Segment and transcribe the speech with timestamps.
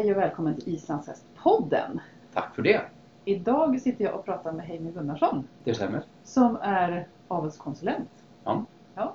[0.00, 2.00] hej och välkommen till Islandshästpodden.
[2.34, 2.80] Tack för det.
[3.24, 6.02] Idag sitter jag och pratar med Heimir Gunnarsson Det stämmer.
[6.24, 8.08] som är avelskonsulent.
[8.44, 8.64] Ja.
[8.94, 9.14] ja.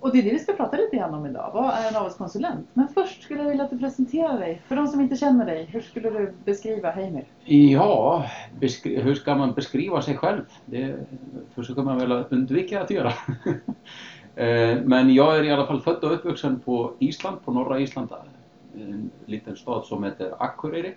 [0.00, 1.50] Och det är det vi ska prata lite grann om idag.
[1.54, 2.68] Vad är en avelskonsulent?
[2.72, 4.62] Men först skulle jag vilja att du presenterar dig.
[4.66, 7.24] För de som inte känner dig, hur skulle du beskriva Heimir?
[7.44, 8.24] Ja,
[8.60, 10.40] beskri- hur ska man beskriva sig själv?
[10.64, 10.94] Det
[11.54, 13.12] försöker man väl undvika att göra.
[14.34, 18.08] Eh, Men jag är i alla fall född och uppvuxen på Island, på norra Island.
[18.80, 20.94] En liten stad som heter Akureyri.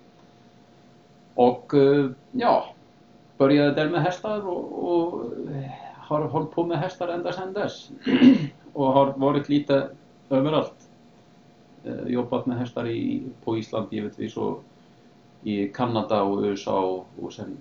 [1.36, 2.66] Och eh, ja,
[3.38, 5.32] började där med hästar och, och
[5.98, 7.90] har hållit på med hästar ända sedan dess.
[8.74, 9.90] Och har varit lite
[10.30, 10.90] överallt.
[11.84, 14.64] Eh, Jobbat med hästar i, på Island givetvis och
[15.44, 17.58] i Kanada och USA och, och sen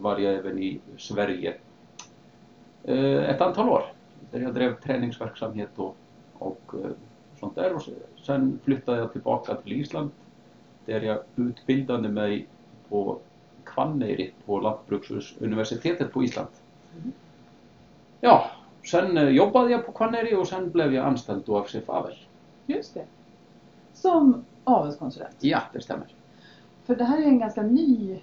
[0.00, 1.54] var jag även i Sverige
[2.84, 3.82] eh, ett antal år.
[4.30, 5.96] Där jag drev träningsverksamhet och,
[6.38, 6.90] och eh,
[7.40, 7.74] sånt där.
[7.74, 7.82] Och
[8.22, 10.10] sen flyttade jag tillbaka till Island
[10.86, 12.46] där jag utbildade mig
[12.88, 13.18] på
[13.76, 16.48] Hvanneyri på Lantbruksuniversitetet på Island.
[16.96, 17.12] Mm.
[18.20, 18.50] Ja,
[18.84, 22.14] sen eh, jobbade jag på Hvanneyri och sen blev jag anställd då av Chef Avel.
[22.66, 23.04] Just det.
[23.92, 25.36] Som avelskonsulent.
[25.40, 26.06] Ja, det stämmer.
[26.84, 28.20] För det här är en ganska ny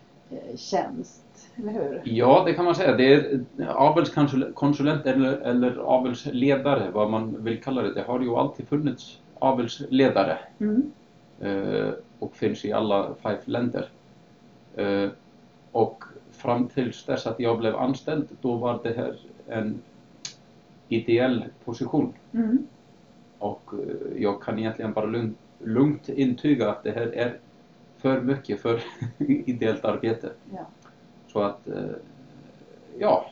[0.55, 2.01] tjänst, eller hur?
[2.05, 2.95] Ja, det kan man säga.
[2.97, 7.93] Det är avelskonsulent eller, eller avelsledare, vad man vill kalla det.
[7.93, 10.91] Det har ju alltid funnits avelsledare Mm.
[11.41, 13.89] eh, och finns i alla fem länder.
[14.75, 15.09] Eh,
[15.71, 19.15] och fram tills dess att jag blev anställd, då var det här
[19.47, 19.81] en
[20.89, 22.13] ideell position.
[22.33, 22.67] Mm.
[23.39, 27.37] Och eh, jag kan egentligen bara lugnt, lugnt intyga att det här är
[28.07, 28.81] för mycket för
[29.17, 30.29] ideellt arbete.
[30.53, 30.65] Ja.
[31.27, 31.95] Så att, eh,
[32.99, 33.29] ja,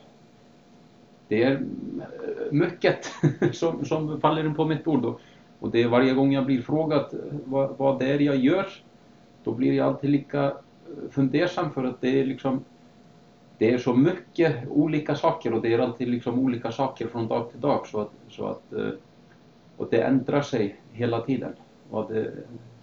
[1.28, 3.12] det är eh, mycket
[3.52, 5.04] som, som faller in på mitt bord.
[5.04, 5.20] Och,
[5.60, 8.66] och det är varje gång jag blir frågad eh, vad, vad det är jag gör,
[9.44, 10.52] då blir jag alltid lika
[11.10, 12.64] fundersam för att det är liksom
[13.58, 17.50] det är så mycket olika saker och det är alltid liksom olika saker från dag
[17.50, 18.72] till dag så att, så att
[19.76, 21.52] och det ändrar sig hela tiden.
[21.90, 22.32] Och det,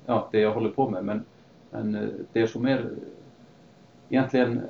[0.06, 1.06] ja, det jag håller på med.
[1.06, 1.25] Men,
[1.74, 2.90] men eh, det som är
[4.10, 4.64] egentligen eh,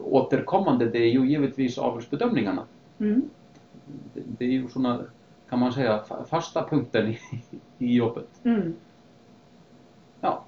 [0.00, 2.62] återkommande det är ju givetvis avelsbedömningarna.
[2.98, 3.22] Mm.
[4.38, 5.04] Det, är ju sådana,
[5.48, 7.18] kan man säga, fa- fasta punkten i,
[7.78, 8.28] i jobbet.
[8.44, 8.74] Mm.
[10.20, 10.44] Ja,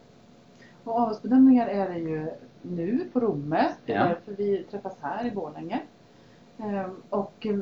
[0.84, 2.30] Och avelsbedömningar är det ju
[2.62, 3.68] nu på Romme.
[3.86, 4.08] Det är Ja.
[4.08, 5.80] därför vi träffas här i Borlänge.
[6.58, 7.58] Ehm, och eh,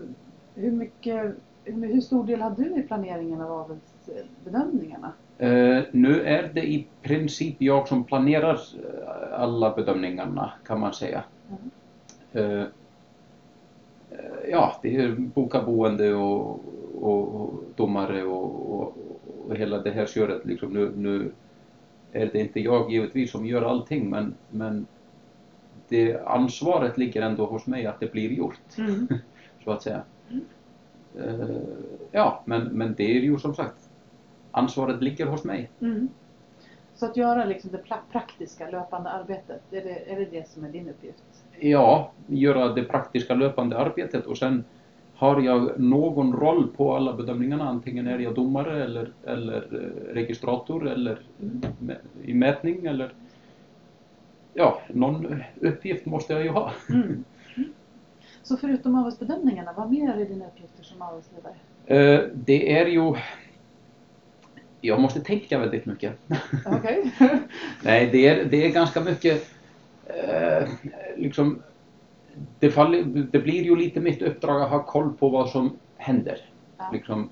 [0.54, 5.12] hur, mycket, hur, stor del har du i planeringen av avelsbedömningarna?
[5.38, 11.24] Eh, nu är det i princip jag som planerar eh, alla bedömningarna kan man säga.
[11.48, 12.60] Mm.
[12.60, 12.66] Eh,
[14.50, 16.64] ja, det är boka boende och,
[17.00, 18.96] och, domare och, och,
[19.46, 20.46] och hela det här köret.
[20.46, 21.30] Liksom nu, nu
[22.12, 24.86] är det inte jag givetvis som gör allting men, men
[25.88, 29.08] det ansvaret ligger ändå hos mig att det blir gjort Mm.
[29.64, 30.02] så att säga.
[30.30, 30.44] Mm.
[31.18, 31.56] Eh,
[32.12, 33.87] ja, men, men det är ju som sagt
[34.58, 35.70] ansvaret ligger hos mig.
[35.80, 36.08] Mm.
[36.94, 40.64] Så att göra liksom det pra- praktiska löpande arbetet, är det, är det det som
[40.64, 41.24] är din uppgift?
[41.60, 44.64] Ja, göra det praktiska löpande arbetet och sen
[45.14, 47.68] har jag någon roll på alla bedömningarna.
[47.68, 51.18] Antingen är jag domare eller, eller eh, registrator eller
[51.80, 53.12] mä- i mätning eller
[54.54, 56.72] ja, någon uppgift måste jag ju ha.
[56.90, 57.24] Mm.
[57.56, 57.72] Mm.
[58.42, 61.54] Så förutom avelsbedömningarna, vad mer är dina uppgifter som avelsledare?
[61.86, 63.14] Eh, Det är ju
[64.80, 66.12] jag måste tänka väldigt mycket.
[66.66, 67.12] Okej.
[67.82, 69.50] Nej, det är, det är ganska mycket
[70.06, 70.68] eh,
[71.16, 71.62] liksom
[72.58, 76.40] det, faller, det blir ju lite mitt uppdrag att ha koll på vad som händer.
[76.76, 76.90] Ja.
[76.92, 77.30] Liksom,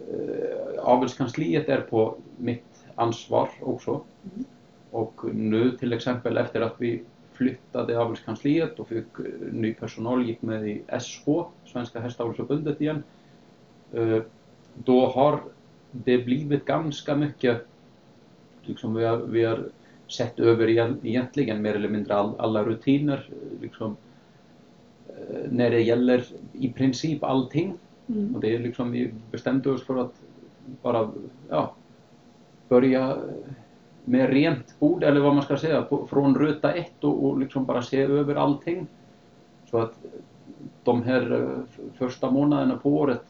[0.00, 3.90] eh, avelskansliet är på mitt ansvar också.
[3.90, 4.44] Mm.
[4.90, 7.02] Och nu till exempel efter att vi
[7.32, 11.28] flyttade avelskansliet och fick eh, ny personal, gick med i SH,
[11.64, 13.02] Svenska Hästavelsförbundet igen.
[13.92, 14.22] Eh,
[14.74, 15.40] då har
[15.90, 17.66] det blivit ganska mycket,
[18.62, 19.64] liksom vi har, vi har
[20.08, 23.28] sett över igen- egentligen mer eller mindre all, alla rutiner,
[23.60, 23.96] liksom,
[25.08, 27.74] eh, när det gäller i princip allting.
[28.06, 28.34] Mm.
[28.34, 30.14] Och det är liksom, vi bestämde oss för att
[30.82, 31.10] bara,
[31.48, 31.74] ja,
[32.68, 33.18] börja
[34.04, 37.64] med rent bord, eller vad man ska säga, på, från ruta ett och, och liksom
[37.64, 38.86] bara se över allting.
[39.70, 39.98] Så att
[40.84, 43.29] de här eh, första månaderna på året,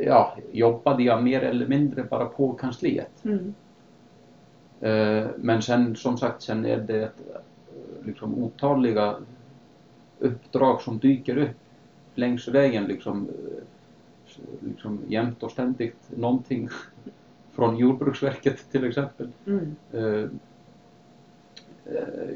[0.00, 3.24] ja, jobbade jag mer eller mindre bara på kansliet.
[3.24, 3.54] Mm.
[4.80, 7.10] Eh, Men sen som sagt, sen är det eh,
[8.04, 9.16] liksom otaliga
[10.18, 11.56] uppdrag som dyker upp
[12.14, 13.62] längs vägen liksom, eh,
[14.68, 16.68] liksom jämt och ständigt någonting
[17.52, 19.28] från Jordbruksverket till exempel.
[19.46, 19.76] Mm.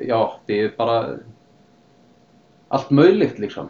[0.06, 1.16] Ja, det är bara
[2.68, 3.68] allt möjligt liksom.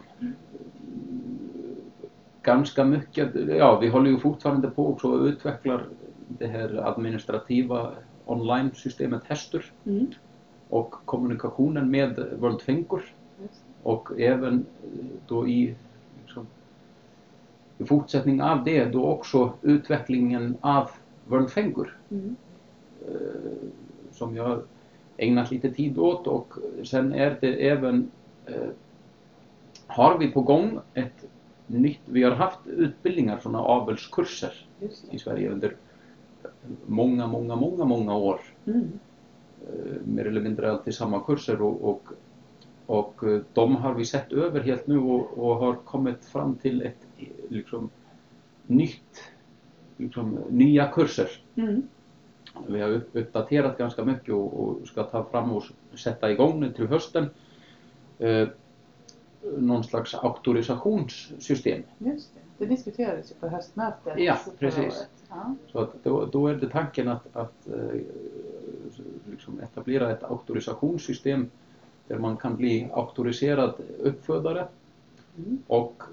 [2.43, 5.85] Ganska mycket, ja vi håller ju fortfarande på också och utvecklar
[6.27, 7.91] det här administrativa
[8.25, 10.07] online-systemet Hestur Mm.
[10.69, 13.03] och kommunikationen med World Finger
[13.41, 13.63] Just.
[13.83, 15.75] och även eh, då i,
[16.23, 16.47] liksom,
[17.77, 20.89] i fortsättning av det då också utvecklingen av
[21.25, 22.35] World Finger Mm.
[23.07, 23.51] eh,
[24.11, 24.61] som jag
[25.17, 26.53] ägnat lite tid åt och
[26.83, 28.11] sen är det även
[28.45, 28.69] eh,
[29.87, 31.25] har vi på gång ett
[31.79, 34.53] nytt, vi har haft utbildningar, sådana avelskurser
[35.11, 35.19] i.
[35.19, 35.75] Sverige under
[36.85, 38.41] många, många, många, många år.
[38.65, 38.91] Mm.
[39.67, 42.03] Eh, mer eller mindre alltid samma kurser och, och,
[42.85, 46.81] och eh, de har vi sett över helt nu och, och har kommit fram till
[46.81, 47.07] ett
[47.49, 47.89] liksom
[48.67, 49.23] nytt,
[49.97, 51.27] liksom nya kurser.
[51.55, 51.81] Mm.
[52.67, 55.63] Vi har upp- uppdaterat ganska mycket och, och ska ta fram och
[55.95, 57.29] sätta igång nu till hösten
[58.19, 58.47] eh,
[59.57, 61.83] någon slags auktorisationssystem.
[61.97, 62.39] Just det.
[62.57, 65.07] Det diskuterades ju på höstmötet Ja, precis.
[65.29, 65.55] Ja.
[65.71, 67.99] Så att då, då är det tanken att, att eh,
[69.31, 71.49] liksom etablera ett auktorisationssystem
[72.07, 74.67] där man kan bli auktoriserad uppfödare
[75.37, 75.57] Mm.
[75.67, 76.03] och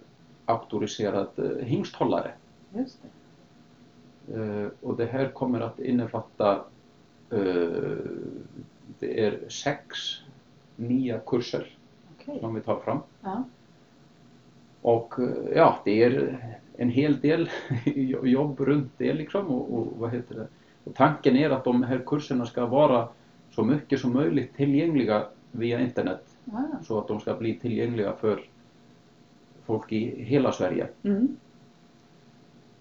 [0.44, 2.32] auktoriserad eh, hingsthållare.
[2.74, 2.98] Just
[4.26, 4.34] det.
[4.34, 6.64] Eh, och det här kommer att innefatta
[8.98, 9.98] det är sex
[10.76, 11.77] nya kurser
[12.28, 12.40] Okej.
[12.40, 12.98] som vi tar fram.
[13.22, 13.44] Ja.
[14.82, 16.38] Och eh, ja, det är
[16.76, 17.50] en hel del
[18.22, 20.46] jobb runt det liksom och, och vad heter det?
[20.84, 23.08] Och tanken är att de här kurserna ska vara
[23.50, 26.82] så mycket som möjligt tillgängliga via internet Ah.
[26.84, 28.40] så att de ska bli tillgängliga för
[29.64, 30.88] folk i hela Sverige.
[31.02, 31.36] Mm.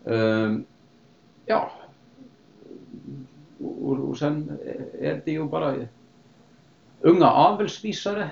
[0.05, 0.65] Ehm,
[1.45, 1.71] ja.
[3.59, 4.57] Och, och sen
[4.99, 5.75] är det ju bara
[7.01, 8.31] unga avelsvisare.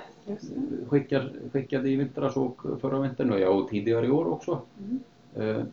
[0.88, 4.60] Skickar, skickade i vintras och förra vintern och, ja, och tidigare i år också.
[4.78, 5.00] Mm.
[5.58, 5.64] Eh,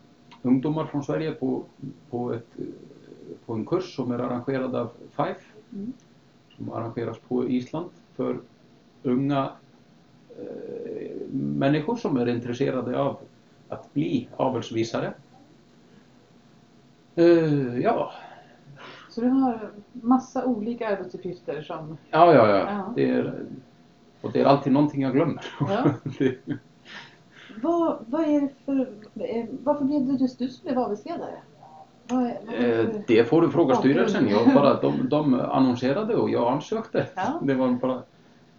[0.42, 1.62] ungdomar från Sverige på,
[2.10, 2.56] på, ett,
[3.46, 5.40] på en kurs som är arrangerad av FIFE
[5.72, 5.92] Mm.
[6.56, 8.38] som arrangeras på Island för
[9.02, 9.50] unga
[10.38, 13.16] eh, människor som är intresserade av
[13.68, 15.14] att bli avelsvisare.
[17.14, 18.12] Eh, ja,
[19.10, 21.98] Så du har massa olika arbetsuppgifter som...
[22.10, 22.56] ja, ja, ja.
[22.58, 22.92] Ja.
[22.96, 23.46] Det är,
[24.24, 25.44] och det är alltid någonting jag glömmer.
[25.60, 25.84] Ja.
[26.18, 26.36] det,
[27.62, 28.80] Vad, vad är det för...
[29.24, 31.34] eh, Varför blev det just du som blev avelsledare?
[32.08, 34.28] Är eh, det det får du fråga styrelsen.
[34.28, 37.06] Jag bara, de, de annonserade och jag ansökte.
[37.14, 37.40] Ja.
[37.42, 38.02] Det var bara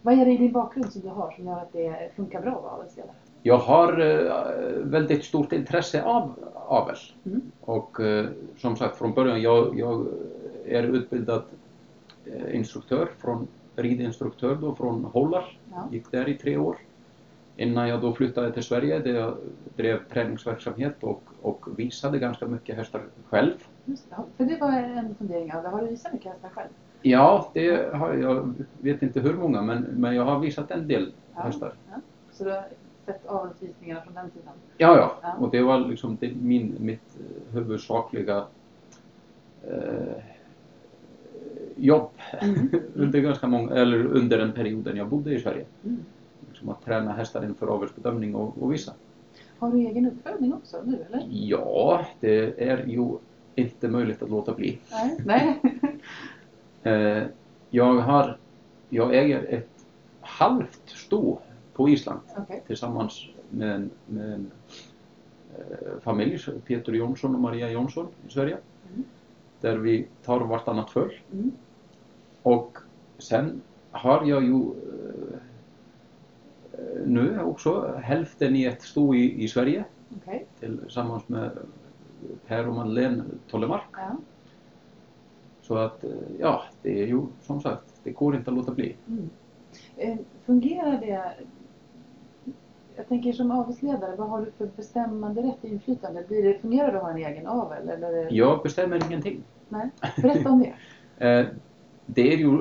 [0.02, 2.52] Vad är det i din bakgrund som du har som gör att det funkar bra
[2.56, 3.12] att vara avelsledare?
[3.44, 4.34] Jag har eh,
[4.84, 6.34] väldigt stort intresse av
[6.68, 6.96] avel.
[7.26, 7.42] Mm.
[7.62, 7.98] Och
[8.58, 10.08] som sagt från början, jag, jag
[10.66, 11.42] är utbildad
[12.52, 15.58] instruktör, från, ridinstruktör då från Hållar.
[15.72, 15.88] Ja.
[15.92, 16.78] Gick där i tre år.
[17.58, 19.38] Innan jag då flyttade till Sverige där jag
[19.76, 23.54] drev träningsverksamhet och, och visade ganska mycket hästar själv.
[23.86, 24.08] Just.
[24.38, 26.70] För det var en fundering av Har du visat mycket hästar själv?
[27.02, 30.88] Ja, det har jag, jag vet inte hur många men, men jag har visat en
[30.88, 31.42] del Ja.
[31.42, 31.74] hästar.
[31.92, 31.96] Ja.
[32.32, 32.64] Så du har
[33.06, 34.54] sett avelsvisningarna från den sidan?
[34.78, 35.16] Ja, ja.
[35.22, 35.34] Ja.
[35.40, 38.46] Och det var liksom det, min, mitt eh, huvudsakliga
[39.64, 40.24] eh,
[41.76, 42.10] jobb
[42.42, 42.70] Mm.
[42.96, 45.66] under ganska många, eller under den perioden jag bodde i Sverige.
[45.84, 45.98] Mm.
[46.50, 48.94] Liksom att träna hästar inför avelsbedömning och, och visa.
[49.60, 51.28] Har du egen uppfödning också nu eller?
[51.32, 53.18] Ja, det är ju
[53.56, 54.80] inte möjligt att låta bli.
[54.92, 55.18] Nej.
[55.26, 55.62] Nej.
[56.84, 57.24] Eh,
[57.70, 58.38] jag har,
[58.90, 59.86] jag äger ett
[60.22, 61.40] halvt sto
[61.74, 62.64] på Island Okej.
[62.68, 64.52] tillsammans med en, med en
[65.58, 68.58] eh, familj, Peter Jonsson och Maria Jonsson i Sverige.
[68.94, 69.04] Mm.
[69.62, 71.22] Där vi tar vartannat för.
[71.34, 71.52] Mm.
[72.46, 72.78] Och
[73.18, 73.62] sen
[73.92, 74.56] har jag ju
[76.74, 79.86] eh, nu också hälften i ett sto i, i Sverige
[80.18, 80.46] Okej.
[80.60, 81.52] tillsammans med
[82.48, 83.82] Per och Madeleine Tollemark.
[83.92, 84.18] Ja.
[85.62, 86.10] Så att eh,
[86.40, 88.96] ja, det är ju som sagt, det går inte att låta bli.
[89.08, 89.30] Mm.
[89.98, 91.34] Eh, Fungerar det...
[92.96, 96.24] Jag tänker som avelsledare, vad har du för bestämmande rätt och inflytande?
[96.28, 97.90] Blir det, fungerar det att ha en egen avel?
[97.90, 98.32] Eller.
[98.32, 99.44] Jag bestämmer ingenting.
[99.70, 99.90] Nej.
[100.22, 100.74] Berätta om det.
[102.06, 102.52] Det är ju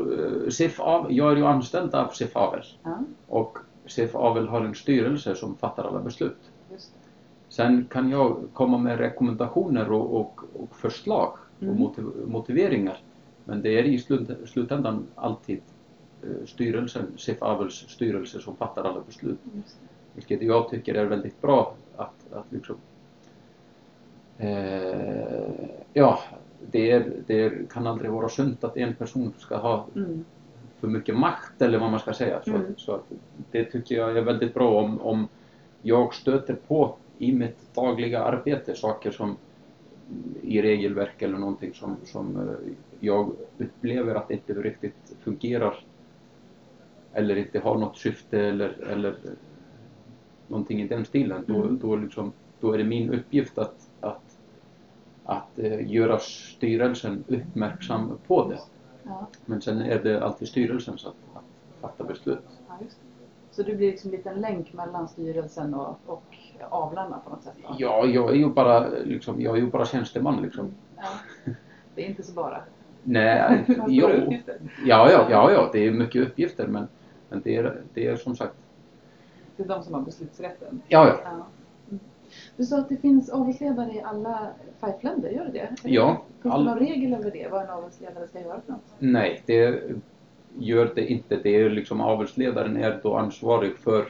[0.44, 4.74] eh, SIF jag är ju anställd av SIF Avel Ja, och SIF Avel har en
[4.74, 6.50] styrelse som fattar alla beslut.
[7.48, 11.78] Sen kan jag komma med rekommendationer och, och, och förslag och Mm.
[11.78, 12.98] motiv, motiveringar.
[13.44, 15.60] Men det är i slut, slutändan alltid
[16.22, 19.38] eh, styrelsen, SIF Avels styrelse som fattar alla beslut.
[20.14, 22.76] Vilket jag tycker är väldigt bra att, att liksom,
[24.38, 26.18] eh, ja,
[26.70, 30.24] det, är, det kan aldrig vara sunt att en person ska ha Mm.
[30.80, 32.40] för mycket makt eller vad man ska säga.
[32.44, 32.74] Så, Mm.
[32.76, 33.00] så
[33.50, 35.28] det tycker jag är väldigt bra om, om
[35.82, 39.36] jag stöter på i mitt dagliga arbete saker som
[40.42, 42.54] i regelverk eller någonting som, som eh,
[43.00, 45.74] jag upplever att det inte riktigt fungerar
[47.12, 49.14] eller inte har något syfte eller, eller
[50.48, 51.44] någonting i den stilen.
[51.46, 51.78] Då, Mm.
[51.82, 53.83] då, liksom, då är det min uppgift att,
[55.24, 58.58] att eh, göra styrelsen uppmärksam på det.
[59.02, 62.38] Ja, Men sen är det alltid styrelsen som att, att fatta beslut.
[62.68, 62.78] ja.
[63.50, 66.36] Så du blir liksom en liten länk mellan styrelsen och, och
[66.70, 67.54] avlarna på något sätt?
[67.62, 67.74] Då?
[67.78, 70.74] Ja, jag är ju bara, liksom, jag är ju bara tjänsteman liksom.
[70.96, 71.02] Ja.
[71.94, 72.60] Det är inte så bara.
[73.02, 74.08] Nej, jo,
[74.86, 76.88] ja, ja, ja, ja, det är mycket uppgifter men,
[77.28, 78.54] men det, är, det är som sagt,
[79.56, 80.82] Det är de som har beslutsrätten.
[80.88, 81.46] ja, ja, Ja.
[82.56, 84.48] Du sa att det finns avelsledare i alla
[84.80, 85.68] FIFE-länder, gör det det?
[85.90, 88.82] Ja, Finns all- det någon regel över det, vad en avelsledare ska göra för något?
[88.98, 89.82] nej, det
[90.58, 91.36] gör det inte.
[91.36, 94.06] Det är liksom avelsledaren är då ansvarig för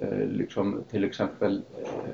[0.00, 2.10] eh, liksom till exempel eh,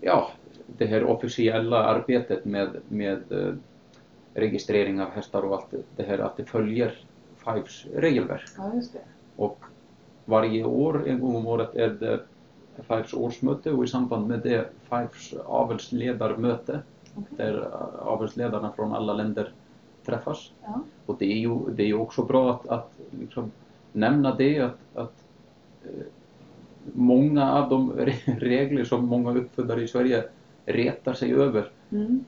[0.00, 0.30] ja,
[0.66, 3.54] det här officiella arbetet med, med eh,
[4.34, 6.94] registrering av hästar och allt det här att det följer
[7.44, 8.42] FIVEs regelverk.
[8.56, 8.98] Ja, just det.
[9.36, 9.58] Och
[10.24, 12.20] varje år, en gång om året, är det
[12.82, 16.80] FIVEs årsmöte och i samband med det FIVEs avelsledarmöte
[17.14, 17.36] Okej.
[17.36, 19.52] där eh, avelsledarna från alla länder
[20.04, 20.50] träffas.
[20.62, 20.80] Ja.
[21.06, 23.50] Och det är ju, det är ju också bra att, att liksom
[23.92, 25.24] nämna det att, att
[25.84, 25.90] eh,
[26.92, 30.24] många av de re- regler som många uppfödare i Sverige
[30.66, 32.24] retar sig över Mm.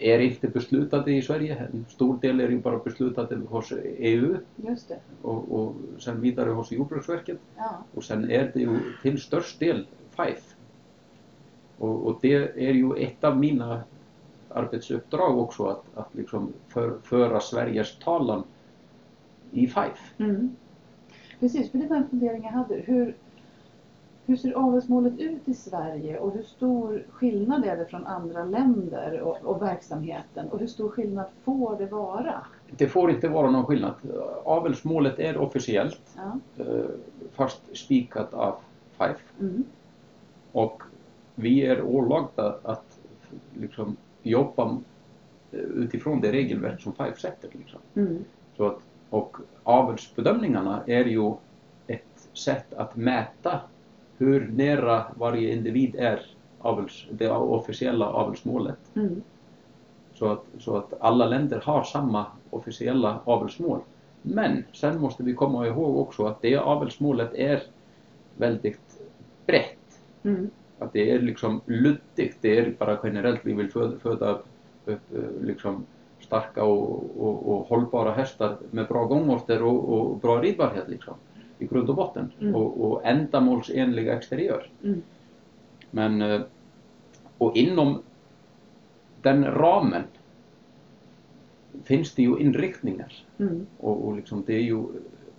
[0.00, 1.56] Är inte beslutade i Sverige.
[1.72, 4.36] En stor del är ju bara beslutade hos EU
[5.22, 7.38] och, och sen vidare hos Jordbruksverket.
[7.56, 7.84] Ja.
[7.94, 10.54] Och sen är det ju till störst del FIFE.
[11.78, 12.34] Och, och det
[12.68, 13.82] är ju ett av mina
[14.48, 18.42] arbetsuppdrag också att, att liksom för, föra Sveriges talan
[19.50, 19.98] i FIFE.
[20.18, 20.56] Mm.
[21.40, 22.74] Precis, för det var en fundering jag hade.
[22.74, 23.14] Hur,
[24.28, 29.20] hur ser avelsmålet ut i Sverige och hur stor skillnad är det från andra länder
[29.20, 30.48] och, och verksamheten?
[30.48, 32.34] Och hur stor skillnad får det vara?
[32.70, 33.94] Det får inte vara någon skillnad.
[34.44, 36.64] Avelsmålet är officiellt Ja.
[36.64, 36.84] eh,
[37.32, 38.54] fast spikat av
[38.92, 39.64] FIFE Mm.
[40.52, 40.82] och
[41.34, 42.98] vi är ålagda att
[43.54, 44.76] liksom jobba
[45.52, 47.48] eh, utifrån det regelverk som FIFE sätter.
[47.52, 47.80] Liksom.
[47.94, 48.24] Mm.
[48.56, 48.78] Så att,
[49.10, 51.32] och avelsbedömningarna är ju
[51.86, 53.60] ett sätt att mäta
[54.18, 56.20] hur nära varje individ är
[56.58, 58.78] avels, det officiella avelsmålet.
[58.94, 59.22] Mm.
[60.14, 63.80] Så att, så att alla länder har samma officiella avelsmål.
[64.22, 67.62] Men sen måste vi komma ihåg också att det avelsmålet är
[68.36, 69.00] väldigt
[69.46, 70.00] brett.
[70.22, 70.50] Mm.
[70.78, 72.38] Att det är liksom luddigt.
[72.40, 74.38] Det är bara generellt vi vill föda, föda
[74.84, 75.00] upp,
[75.42, 75.86] liksom
[76.20, 81.14] starka och, och, och hållbara hästar med bra gångorter och, och bra ridbarhet liksom.
[81.58, 82.32] I grund och botten.
[82.40, 82.54] Mm.
[82.54, 84.70] Och, och ändamålsenlig exteriör.
[84.84, 85.02] Mm.
[85.90, 86.40] Men eh,
[87.38, 88.02] och inom
[89.22, 90.02] den ramen
[91.84, 93.12] finns det ju inriktningar.
[93.38, 93.66] Mm.
[93.78, 94.82] Och, och liksom det är ju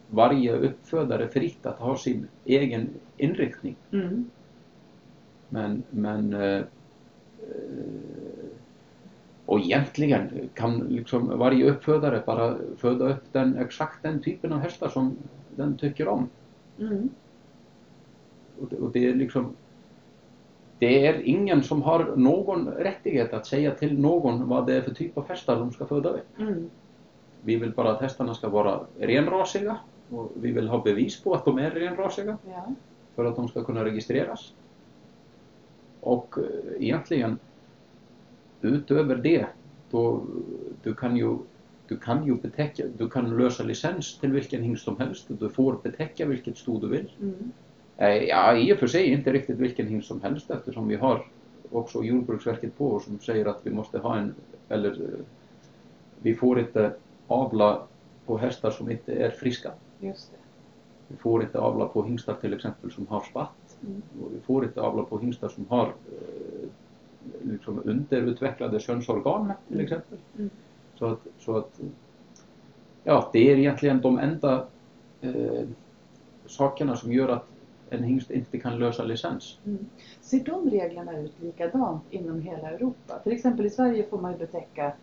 [0.10, 3.76] varje uppfödare fritt att ha sin egen inriktning.
[3.92, 4.30] Mm.
[5.50, 6.64] Men, men eh, eh,
[9.46, 14.90] och egentligen kan liksom varje uppfödare bara föda upp den, exakt den typen av hästar
[14.90, 15.18] som
[15.60, 16.30] den tycker om.
[16.80, 17.10] Mm.
[18.62, 19.56] Och det, och det är liksom
[20.80, 24.94] det är ingen som har någon rättighet att säga till någon vad det är för
[24.94, 26.40] typ av hästar de ska föda upp.
[26.40, 26.70] Mm.
[27.42, 29.78] Vi vill bara att hästarna ska vara renrasiga
[30.10, 32.74] och vi vill ha bevis på att de är renrasiga Ja.
[33.16, 34.54] för att de ska kunna registreras.
[36.02, 37.38] Och eh, egentligen
[38.62, 39.46] utöver det,
[39.92, 40.22] då
[40.84, 41.38] du kan ju
[41.90, 45.26] du kan ju betäcka, du kan lösa licens till vilken hingst som helst.
[45.28, 47.12] Du får betäcka vilket sto du vill.
[47.22, 47.52] Mm.
[47.98, 51.26] Eh, Ja, i och för sig inte riktigt vilken hingst som helst eftersom vi har
[51.72, 54.34] också Jordbruksverket på oss som säger att vi måste ha en,
[54.70, 55.26] eller eh,
[56.22, 56.94] vi får inte
[57.28, 57.82] avla
[58.26, 59.72] på hästar som inte är friska.
[60.00, 60.38] Just det.
[61.08, 63.78] Vi får inte avla på hingstar till exempel som har spatt.
[63.88, 64.02] Mm.
[64.22, 66.68] Och vi får inte avla på hingstar som har eh,
[67.42, 69.86] liksom underutvecklade könsorgan till Mm.
[69.86, 70.18] exempel.
[70.38, 70.50] Mm.
[71.00, 71.80] Så, att, så att
[73.04, 74.66] ja, det är egentligen de enda
[75.22, 75.64] eh,
[76.46, 77.48] sakerna som gör att
[77.90, 79.58] en hingst inte kan lösa licens.
[79.66, 79.86] Mm.
[80.22, 83.20] Ser de reglerna ut likadant inom hela Europa?
[83.24, 84.94] Till exempel i Sverige får man ju betäcka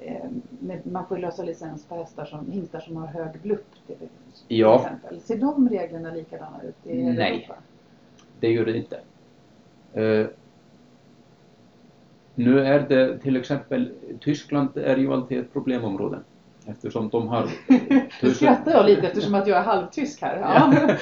[0.00, 0.24] eh,
[0.60, 4.08] med, man får lösa licens på hästar som, hingstar som har hög blupp till, till
[4.48, 4.76] Ja.
[4.76, 5.20] exempel.
[5.20, 7.36] Ser de reglerna likadana ut i hela Nej.
[7.36, 7.54] Europa?
[8.40, 9.00] Det gör det inte.
[9.92, 10.26] Eh,
[12.38, 13.90] Nu är det till exempel,
[14.20, 16.18] Tyskland är ju alltid ett problemområde
[16.66, 17.48] eftersom de har
[18.22, 20.38] Nu skrattar jag lite eftersom att jag är halvtysk här.
[20.40, 20.96] Ja,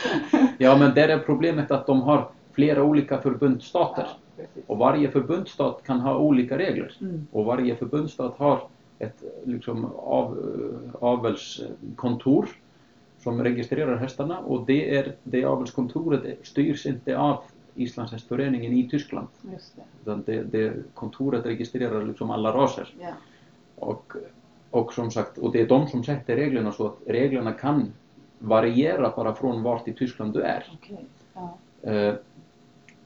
[0.59, 4.07] Ja, men där är problemet att de har flera olika förbundsstater.
[4.37, 4.45] Ja.
[4.67, 6.93] Och varje förbundsstat kan ha olika regler.
[7.01, 7.27] Mm.
[7.33, 8.61] Och varje förbundsstat har
[8.99, 10.39] ett liksom, av,
[11.01, 12.49] avelskontor
[13.19, 17.43] som registrerar hästarna och det, är, det avelskontoret styrs inte av
[17.75, 19.27] Islandshästföreningen i Tyskland.
[19.53, 20.15] Just det.
[20.27, 22.95] Det, det kontoret registrerar liksom alla raser.
[23.01, 23.09] Ja.
[23.77, 24.13] Och,
[24.71, 27.93] och som sagt, och det är de som sätter reglerna så att reglerna kan
[28.39, 30.67] variera bara från vart i Tyskland du är.
[30.75, 31.05] Okej.
[31.35, 31.59] Ja.
[31.91, 32.15] Eh,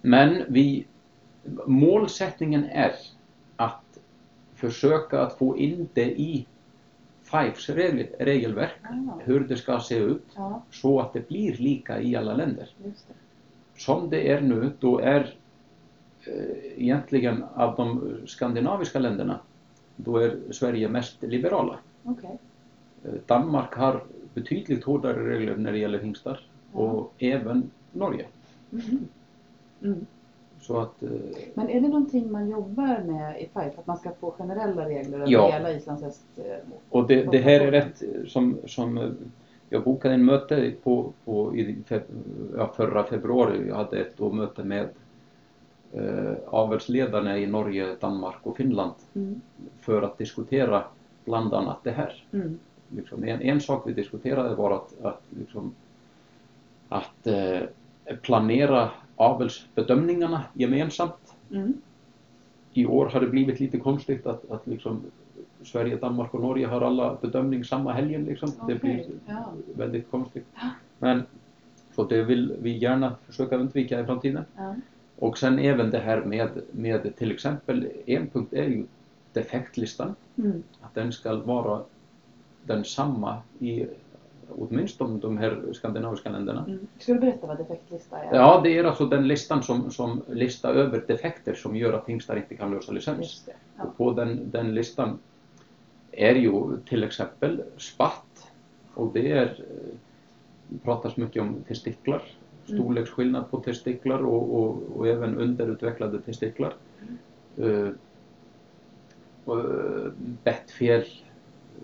[0.00, 0.86] Men vi,
[1.66, 2.92] målsättningen är
[3.56, 3.98] att
[4.54, 6.46] försöka att få in det i
[7.22, 12.00] FIVEs regel, regelverk, Ah, hur det ska se ut, ja, så att det blir lika
[12.00, 12.68] i alla länder.
[13.78, 15.34] Som det är nu, då är
[16.26, 19.40] eh, egentligen av de skandinaviska länderna,
[19.96, 21.78] då är Sverige mest liberala.
[22.04, 22.38] Okej.
[23.04, 24.02] Eh, Danmark har
[24.34, 26.40] betydligt hårdare regler när det gäller hingstar
[26.72, 28.26] och även Norge.
[28.70, 29.08] Mhm.
[29.82, 30.06] Mm.
[30.60, 31.08] Så att, eh,
[31.54, 33.72] Men är det någonting man jobbar med i FIFE?
[33.78, 35.50] Att man ska få generella regler över Ja.
[35.52, 36.22] hela Islandshäst?
[36.36, 36.44] eh,
[36.90, 39.14] och det, det här är rätt som, som
[39.68, 42.02] jag bokade en möte på, på i feb,
[42.56, 43.68] ja, förra februari.
[43.68, 44.88] Jag hade ett då möte med
[45.92, 49.40] eh, avelsledarna i Norge, Danmark och Finland Mm.
[49.80, 50.84] för att diskutera
[51.24, 52.24] bland annat det här.
[52.32, 52.58] Mm.
[52.88, 55.74] Liksom en, en sak vi diskuterade var att, att, liksom,
[56.88, 57.60] att eh,
[58.22, 61.34] planera avelsbedömningarna gemensamt.
[61.50, 61.74] Mm.
[62.72, 65.02] I år har det blivit lite konstigt att, att liksom,
[65.62, 68.24] Sverige, Danmark och Norge har alla bedömning samma helgen.
[68.24, 68.48] Liksom.
[68.48, 69.52] Det Okej, blir ja.
[69.74, 70.46] väldigt konstigt.
[70.54, 70.68] Ja.
[70.98, 71.22] Men
[71.94, 74.44] så det vill vi gärna försöka undvika i framtiden.
[74.56, 74.74] Ja.
[75.16, 78.86] Och sen även det här med, med till exempel, en punkt är ju
[79.32, 80.14] defektlistan.
[80.36, 80.62] Mm.
[80.80, 81.80] Att den ska vara
[82.64, 83.86] densamma i
[84.48, 86.64] åtminstone de här skandinaviska länderna.
[86.68, 86.86] Mm.
[86.98, 88.34] Ska du berätta vad defektlista är?
[88.34, 92.36] Ja, det är alltså den listan som, som listar över defekter som gör att hingstar
[92.36, 93.18] inte kan lösa licens.
[93.18, 93.52] Just det.
[93.76, 93.82] Ja.
[93.84, 95.18] Och på den, den listan
[96.12, 98.52] är ju till exempel spatt
[98.94, 102.22] och det är, eh, pratas mycket om testiklar,
[102.64, 106.74] storleksskillnad på testiklar och, och, och även underutvecklade testiklar.
[107.58, 107.90] Uh,
[109.44, 110.12] och, eh,
[110.44, 111.04] bettfel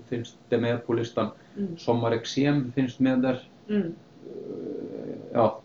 [0.09, 1.29] finns det med på listan.
[1.57, 1.79] Mm.
[1.79, 3.49] Sommarexem finns med där.
[3.69, 3.95] Mm.
[4.27, 5.61] Eh, ja,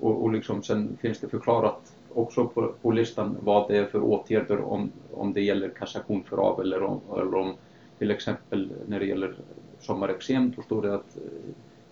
[0.00, 4.02] och, och liksom sen finns det förklarat också på, på listan vad det är för
[4.02, 7.54] åtgärder om, om det gäller kassation för av eller om, eller om
[8.00, 9.34] till exempel när det gäller
[9.80, 11.22] sommarexem då står det att eh,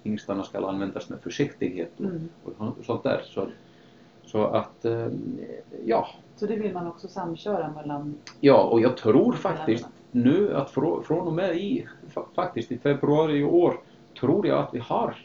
[0.02, 2.28] hingstarna ska användas med försiktighet och, Mm.
[2.44, 3.20] och så- sånt där.
[3.24, 3.48] Så,
[4.24, 5.08] så att, eh,
[5.84, 8.14] ja, Så det vill man också samköra mellan...
[8.40, 12.78] Ja, och jag tror faktiskt nu att frå, från och med i, fa- faktiskt i
[12.78, 13.80] februari i år,
[14.20, 15.16] tror jag att vi har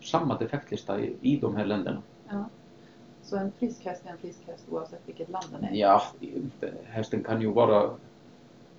[0.00, 2.02] samma defektlista i, i de här länderna.
[2.28, 2.44] Ja.
[3.22, 5.74] Så en frisk häst är en frisk häst oavsett vilket land den är?
[5.74, 6.02] Ja,
[6.84, 7.90] hästen kan ju vara,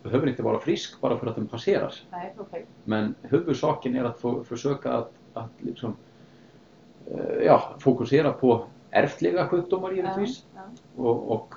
[0.04, 1.94] behöver inte vara frisk bara för att den passerar.
[2.12, 2.66] Nej, okej.
[2.84, 5.96] Men huvudsaken är att få, försöka att, att liksom,
[7.12, 10.46] eh, ja, fokusera på ärftliga sjukdomar givetvis.
[10.56, 10.62] Ja,
[11.04, 11.54] Och, och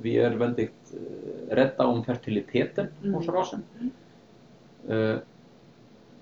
[0.00, 3.14] vi är väldigt eh, rädda om fertiliteten Mm.
[3.14, 3.62] hos rasen.
[4.88, 5.16] Eh,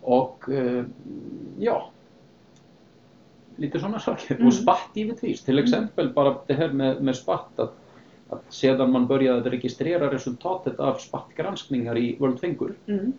[0.01, 0.85] och eh,
[1.59, 1.91] ja,
[3.57, 4.35] lite sådana saker.
[4.35, 4.47] Mm.
[4.47, 5.43] Och spatt givetvis.
[5.45, 7.59] Till exempel bara det här med, med spatt.
[7.61, 7.75] Att,
[8.33, 12.75] att sedan man började registrera resultatet av spattgranskningar i World Fingur.
[12.85, 12.95] ja.
[12.95, 13.13] Mm.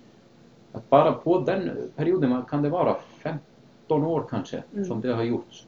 [0.71, 4.85] Att bara på den perioden kan det vara 15 år kanske Mm.
[4.85, 5.65] som det har gjorts.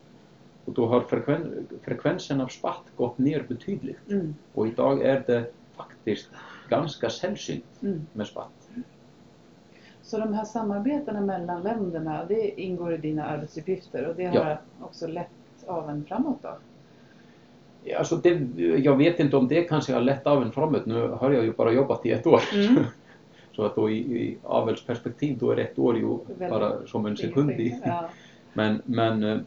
[0.66, 4.10] Och då har frekven, frekvensen av spatt gått ner betydligt.
[4.12, 4.36] Mm.
[4.54, 6.30] Och idag är det faktiskt
[6.70, 8.02] ganska sällsynt Mm.
[8.14, 8.70] med spatt.
[10.02, 14.58] Så de här samarbetena mellan länderna, det ingår i dina arbetsuppgifter och det har Ja.
[14.82, 15.30] också lett
[15.68, 16.50] aveln framåt då?
[17.94, 18.40] Alltså det,
[18.78, 20.86] jag vet inte om det kanske har lett av en framåt.
[20.86, 22.42] Nu har jag ju bara jobbat i ett år.
[22.54, 22.84] Mm.
[23.56, 27.18] Så att då i, i avelsperspektiv då är ett år ju Väldigt bara som en
[27.18, 27.82] sekund i.
[27.86, 28.10] Ja.
[28.54, 29.38] Men, men eh,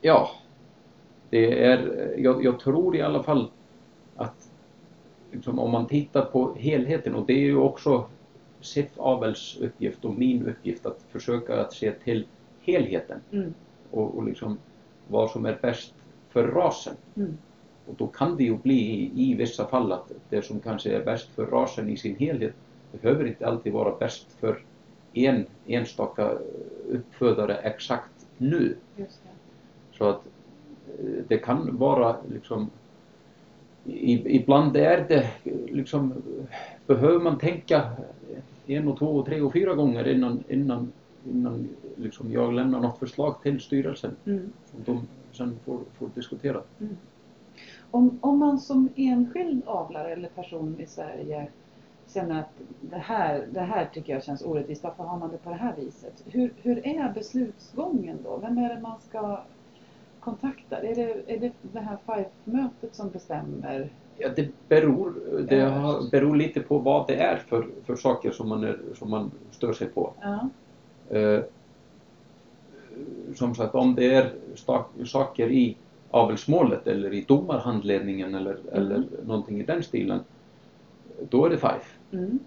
[0.00, 0.30] ja,
[1.30, 3.50] det är, jag, jag tror i alla fall
[4.16, 4.50] att
[5.32, 8.04] liksom, om man tittar på helheten och det är ju också
[8.60, 12.26] SIF Avels uppgift och min uppgift att försöka att se till
[12.60, 13.54] helheten Mm.
[13.90, 14.58] och, och liksom
[15.08, 15.94] vad som är bäst
[16.28, 16.94] för rasen.
[17.16, 17.38] Mm.
[17.86, 21.28] Och då kan det ju bli i, vissa fall att det som kanske är bäst
[21.34, 22.54] för rasen i sin helhet
[22.92, 24.62] behöver inte alltid vara bäst för
[25.12, 26.32] en enstaka
[26.88, 28.76] uppfödare exakt nu.
[29.92, 30.20] Så att
[30.98, 32.70] eh, det kan vara liksom
[34.24, 35.30] ibland är det
[35.72, 36.14] liksom,
[36.86, 37.90] behöver man tänka
[38.66, 40.92] en och två och tre och fyra gånger innan, innan,
[41.30, 44.52] innan liksom jag lämnar något förslag till styrelsen Mm.
[44.70, 46.60] som de sen får, får diskutera.
[47.90, 51.48] Om, om man som enskild avlare eller person i Sverige
[52.08, 55.50] känner att det här, det här tycker jag känns orättvist, varför har man det på
[55.50, 56.22] det här viset?
[56.24, 58.38] Hur, hur är beslutsgången då?
[58.42, 59.40] Vem är det man ska
[60.20, 60.78] kontakta?
[60.78, 63.90] Är det är det, det här FIFE-mötet som bestämmer?
[64.18, 65.14] Ja, det beror,
[65.48, 69.10] det har, beror lite på vad det är för, för saker som man, är, som
[69.10, 70.12] man stör sig på.
[70.20, 70.48] Ja.
[71.10, 71.40] Eh,
[73.34, 74.32] som sagt, om det är
[75.04, 75.76] saker i
[76.10, 80.20] avelsmålet eller i domarhandledningen eller, eller någonting i den stilen,
[81.30, 81.96] då är det FIFE.
[82.12, 82.38] Mm.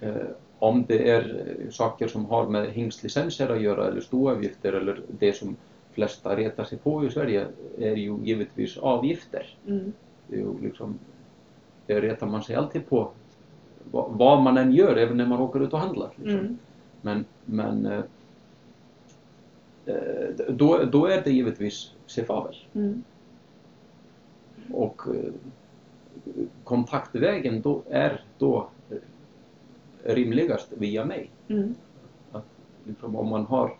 [0.00, 0.26] Eh,
[0.58, 5.56] om det är saker som har med hingstlicenser att göra eller stoavgifter eller det som
[5.92, 7.46] flesta retar sig på i Sverige
[7.78, 9.56] är ju givetvis avgifter.
[9.68, 9.92] Mm.
[10.26, 10.98] Det, är ju liksom,
[11.86, 13.10] det retar man sig alltid på
[13.90, 16.10] Va- vad man än gör, även när man åker ut och handlar.
[16.16, 16.58] Liksom.
[17.04, 17.24] Mm.
[17.44, 18.04] Men, men eh,
[19.94, 22.56] eh, då, då är det givetvis CFAVEL.
[22.74, 23.02] Mm.
[24.72, 25.32] Och eh,
[26.64, 28.68] kontaktvägen då är då
[30.04, 31.30] rimligast via mig.
[31.48, 31.74] Mm.
[32.84, 33.76] Liksom om man har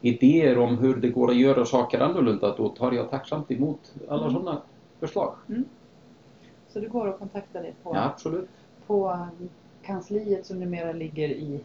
[0.00, 4.20] idéer om hur det går att göra saker annorlunda, då tar jag tacksamt emot alla
[4.22, 4.32] Mm.
[4.34, 4.62] sådana
[5.00, 5.34] förslag.
[6.68, 8.48] Så det går att kontakta dig på, Ja, absolut.
[8.86, 9.26] på
[9.82, 11.60] kansliet som numera ligger i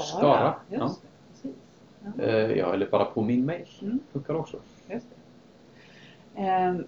[0.00, 0.20] Skara?
[0.20, 0.90] Skara, ja.
[2.02, 2.24] Ja.
[2.24, 3.68] Eh, ja, eller bara på min mail.
[3.82, 3.98] Mm.
[4.12, 4.56] Funkar också.
[4.88, 5.06] Just.
[6.34, 6.84] Ehm,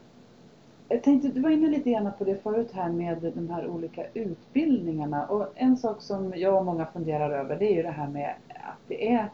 [0.89, 4.07] jag tänkte, du var inne lite grann på det förut här med de här olika
[4.15, 8.09] utbildningarna och en sak som jag och många funderar över det är ju det här
[8.09, 9.31] med att det är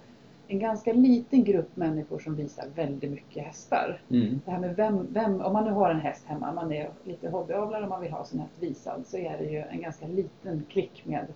[0.48, 4.00] en ganska liten grupp människor som visar väldigt mycket hästar.
[4.10, 4.40] Mm.
[4.44, 7.28] Det här med vem, vem, om man nu har en häst hemma, man är lite
[7.28, 10.64] hobbyavlare och man vill ha sin häst visad så är det ju en ganska liten
[10.68, 11.26] klick med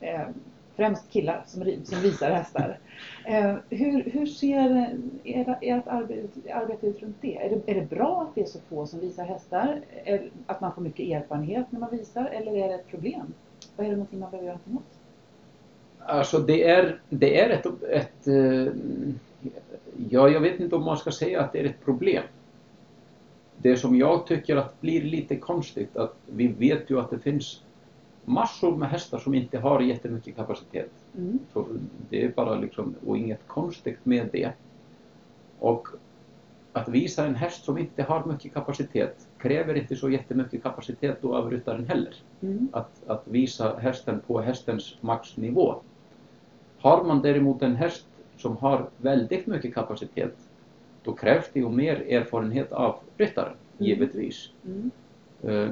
[0.00, 0.28] eh,
[0.76, 2.78] främst killar som, som visar hästar.
[3.24, 7.36] Eh, hur, hur ser era- ert arbete, arbete ut runt det?
[7.36, 7.72] Är, det?
[7.72, 9.80] är det bra att det är så få som visar hästar?
[10.04, 12.24] Är, att man får mycket erfarenhet när man visar?
[12.24, 13.32] Eller är det ett problem?
[13.76, 14.98] Vad är det någonting man behöver göra någonting åt?
[16.08, 18.72] Alltså det är, det är ett, ett eh,
[20.10, 22.22] ja, jag vet inte om man ska säga att det är ett problem.
[23.58, 27.62] Det som jag tycker att blir lite konstigt att vi vet ju att det finns
[28.28, 30.90] massor med hästar som inte har jättemycket kapacitet.
[31.18, 31.38] Mm.
[31.52, 31.66] Så
[32.10, 34.52] det är bara liksom, och inget konstigt med det.
[35.58, 35.88] Och
[36.72, 41.36] att visa en häst som inte har mycket kapacitet kräver inte så jättemycket kapacitet då
[41.36, 42.68] av ryttaren heller Mm.
[42.72, 45.74] att, att visa hästen på hästens maxnivå.
[46.78, 50.36] Har man däremot en häst som har väldigt mycket kapacitet,
[51.02, 53.88] då krävs det ju mer erfarenhet av ryttaren, Mm.
[53.90, 54.50] givetvis.
[54.66, 54.90] Mm.
[55.42, 55.70] Eh,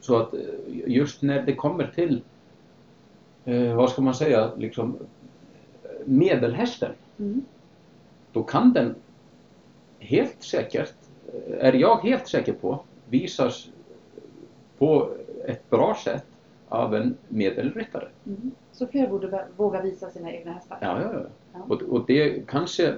[0.00, 0.40] Så att eh,
[0.86, 2.22] just när det kommer till,
[3.44, 4.98] eh, vad ska man säga, liksom
[6.04, 7.44] medelhästen, Mm.
[8.32, 8.94] då kan den
[9.98, 10.92] helt säkert,
[11.32, 13.68] eh, är jag helt säker på, visas
[14.78, 15.10] på
[15.46, 16.26] ett bra sätt
[16.68, 18.08] av en medelryttare.
[18.26, 18.50] Mm.
[18.72, 20.78] Så fler borde våga visa sina egna hästar?
[20.80, 21.20] Ja, ja, ja.
[21.52, 21.60] Ja.
[21.68, 22.94] Och, och det kanske...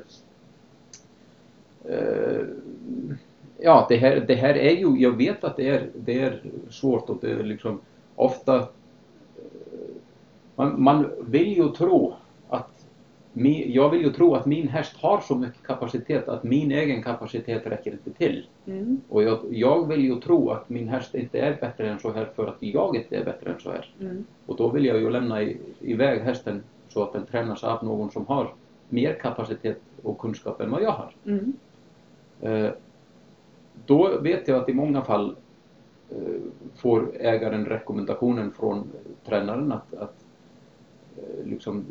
[1.85, 2.41] Eh,
[3.64, 7.11] ja, det här, det här är ju, jag vet att det är, det är svårt
[7.11, 7.81] och det är liksom
[8.16, 8.57] ofta...
[8.57, 8.64] eh,
[10.57, 12.14] Man, man vill ju tro
[12.48, 12.68] att...
[13.35, 17.03] Mi, jag vill ju tro att min häst har så mycket kapacitet att min egen
[17.03, 18.46] kapacitet räcker inte till.
[18.66, 19.01] Mm.
[19.09, 22.29] Och jag, jag vill ju tro att min häst inte är bättre än så här
[22.37, 23.90] för att jag inte är bättre än så här.
[24.01, 24.25] Mm.
[24.46, 28.11] Och då vill jag ju lämna i, iväg hästen så att den tränas av någon
[28.11, 28.53] som har
[28.88, 31.11] mer kapacitet och kunskap än vad jag har.
[31.27, 31.53] Mm.
[32.40, 32.70] Eh,
[33.87, 35.37] då vet jag att i många fall
[36.11, 36.41] eh,
[36.77, 38.91] får ägaren rekommendationen från
[39.25, 40.15] tränaren att, att
[41.17, 41.85] eh, liksom,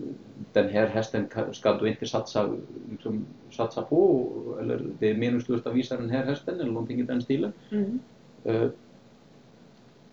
[0.54, 2.50] den här hästen ka- ska du inte satsa,
[2.92, 7.04] liksom, satsa på eller det är meningslöst att visa den här hästen eller någonting i
[7.04, 7.54] den stilen.
[7.70, 8.00] Mm.
[8.44, 8.70] Eh,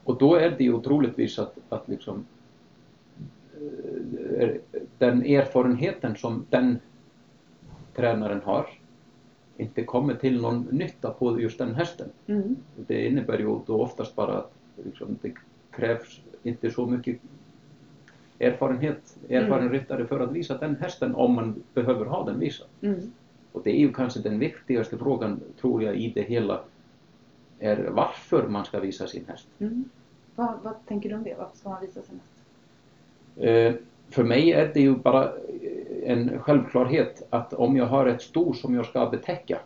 [0.05, 2.25] och då är det ju troligtvis att, att liksom,
[4.99, 6.79] den erfarenheten som den
[7.95, 8.67] tränaren har
[9.59, 12.09] inte kommer till någon nytta på just den hästen.
[12.27, 12.57] Mm.
[12.77, 14.53] Det innebär ju då oftast bara att
[14.85, 15.33] liksom, det
[15.71, 17.17] krävs inte så mycket
[18.41, 19.73] erfarenhet, erfaren Mm.
[19.73, 22.67] ryttare för att visa den hästen om man behöver ha den visad.
[22.81, 23.13] Mm.
[23.53, 26.61] Och det är ju kanske den viktigaste frågan, tror jag, i det hela
[27.59, 29.47] är varför man ska visa sin häst.
[29.59, 29.85] Mm.
[30.35, 31.35] Vad, vad tänker du om det?
[31.39, 32.45] Varför ska man visa sin häst?
[33.37, 33.75] Eh,
[34.11, 35.33] för mig är det ju bara
[36.09, 39.59] en självklarhet att om jag har ett sto som jag ska betäcka,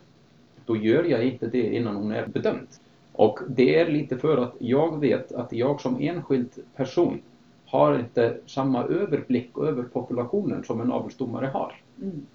[0.65, 2.67] då gör jag inte det innan hon är bedömd.
[3.11, 7.21] Och det är lite för att jag vet att jag som enskild person
[7.65, 11.75] har inte samma överblick över populationen som en avelsdomare har.
[12.01, 12.25] Mm.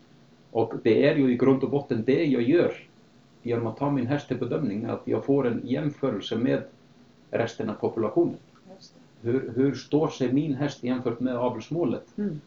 [0.51, 2.73] Och det är ju i grund och botten det jag gör
[3.43, 6.63] genom att ta min häst till bedömning, att jag får en jämförelse med
[7.31, 8.37] resten av populationen.
[9.23, 12.05] Hur, hur står sig min häst jämfört med avelsmålet?
[12.19, 12.41] Mm.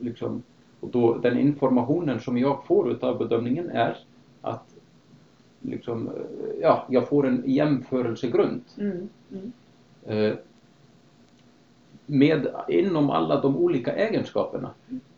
[0.00, 0.42] Liksom,
[0.84, 3.96] och då, den informationen som jag får utav bedömningen är
[4.40, 4.74] att
[5.60, 6.14] liksom, eh,
[6.60, 8.60] ja, jag får en jämförelsegrund.
[8.78, 9.08] Mm.
[9.32, 9.52] Mm.
[10.06, 10.36] Eh,
[12.06, 14.70] med inom alla de olika egenskaperna.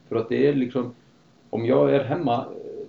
[0.09, 0.94] För att det är liksom,
[1.50, 2.87] om jag är hemma eh,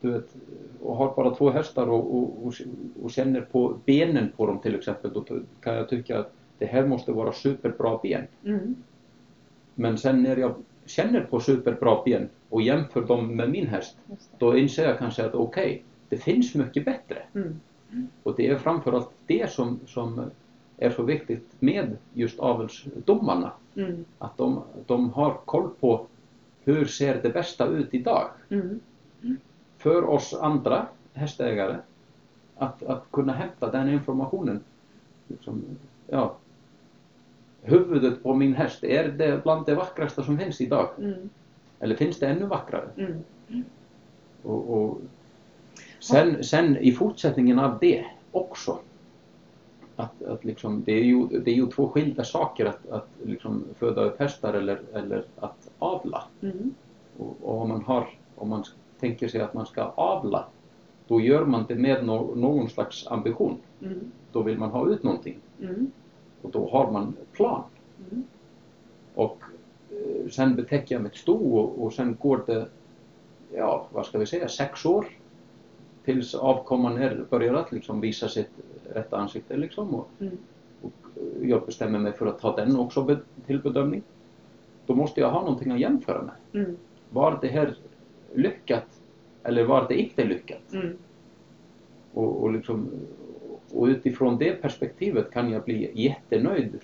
[0.00, 0.36] du vet,
[0.82, 2.54] och har bara två hästar och, och, och,
[3.02, 5.24] och känner på benen på dem till exempel, då
[5.60, 8.26] kan jag tycka att det här måste vara superbra ben.
[8.44, 8.74] Mm.
[9.74, 10.54] Men sen när jag
[10.88, 13.96] känner på superbra ben och jämför dem med min häst,
[14.38, 17.22] då inser jag kanske att okej, det finns mycket bättre.
[17.34, 17.58] Mm.
[18.22, 20.30] Och det är framförallt det som, som
[20.76, 23.52] är så viktigt med just avelsdomarna.
[23.76, 24.04] Mm.
[24.18, 26.06] Att de, de har koll på
[26.64, 28.28] hur ser det bästa ut idag
[29.20, 29.36] Mm.
[29.78, 31.76] för oss andra hästägare
[32.56, 34.60] att, att kunna hämta den informationen.
[35.26, 35.64] Liksom,
[36.06, 36.36] ja,
[37.62, 40.88] huvudet på min häst, är det bland det vackraste som finns idag?
[40.98, 41.28] Mm.
[41.80, 42.88] Eller finns det ännu vackrare?
[42.96, 43.22] Mm.
[44.42, 45.00] Och, och
[46.00, 48.78] sen, sen i fortsättningen av det också
[49.96, 53.64] att, att liksom, det, är ju, det är ju två skilda saker att, att liksom
[53.78, 56.24] föda upp hästar eller, eller att avla.
[56.42, 56.74] Mm.
[57.18, 58.64] Och, och om, man har, om man
[59.00, 60.44] tänker sig att man ska avla,
[61.06, 63.56] då gör man det med no, någon slags ambition.
[63.82, 64.12] Mm.
[64.32, 65.90] Då vill man ha ut någonting Mm.
[66.42, 67.62] Och då har man plan.
[68.10, 68.24] Mm.
[69.14, 69.38] Och
[69.90, 72.66] eh, sen betäcker jag mitt sto och, sen går det,
[73.54, 75.06] ja vad ska vi säga, sex år
[76.04, 78.50] tills avkomman är, börjar att liksom visa sitt
[78.92, 79.94] rätta ansikte liksom.
[79.94, 80.36] Och, Mm.
[80.82, 84.02] och eh, jag bestämmer mig för att ta den också be, till bedömning.
[84.86, 86.62] Då måste jag ha någonting att jämföra med.
[86.64, 86.76] Mm.
[87.10, 87.76] Var det här
[88.34, 88.84] lyckat
[89.42, 90.72] eller var det inte lyckat?
[90.72, 90.96] Mm.
[92.14, 92.90] Och, och, liksom,
[93.72, 96.78] och utifrån det perspektivet kan jag bli jättenöjd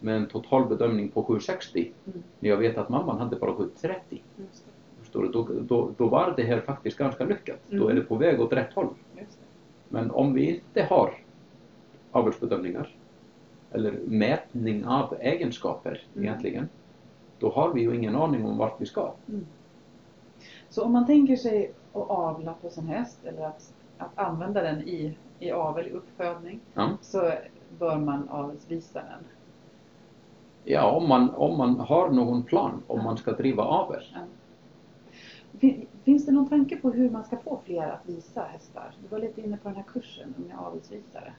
[0.00, 2.22] med en total bedömning på 760 Mm.
[2.40, 4.22] när jag vet att mamman hade bara 730.
[4.36, 4.70] Just det.
[5.00, 5.28] Förstår du?
[5.28, 7.58] Då, då, då var det här faktiskt ganska lyckat.
[7.68, 7.88] Då Mm.
[7.88, 8.88] är det på väg åt rätt håll.
[9.18, 9.44] Just det.
[9.88, 11.14] Men om vi inte har
[12.12, 12.88] avelsbedömningar
[13.70, 16.24] eller mätning av egenskaper Mm.
[16.28, 16.68] egentligen,
[17.38, 19.12] då har vi ju ingen aning om vart vi ska.
[19.28, 19.46] Mm.
[20.68, 24.80] Så om man tänker sig att avla på sin häst eller att, att använda den
[24.88, 26.90] i, i avel, i uppfödning, Ja.
[27.00, 27.32] så
[27.78, 29.24] bör man avelsvisa den.
[30.64, 33.04] Ja, om man, om man har någon plan om Ja.
[33.04, 34.02] man ska driva avel.
[35.58, 38.90] Fin, finns det någon tanke på hur man ska få fler att visa hästar?
[39.02, 41.32] Du var lite inne på den här kursen, Unga avelsvisare.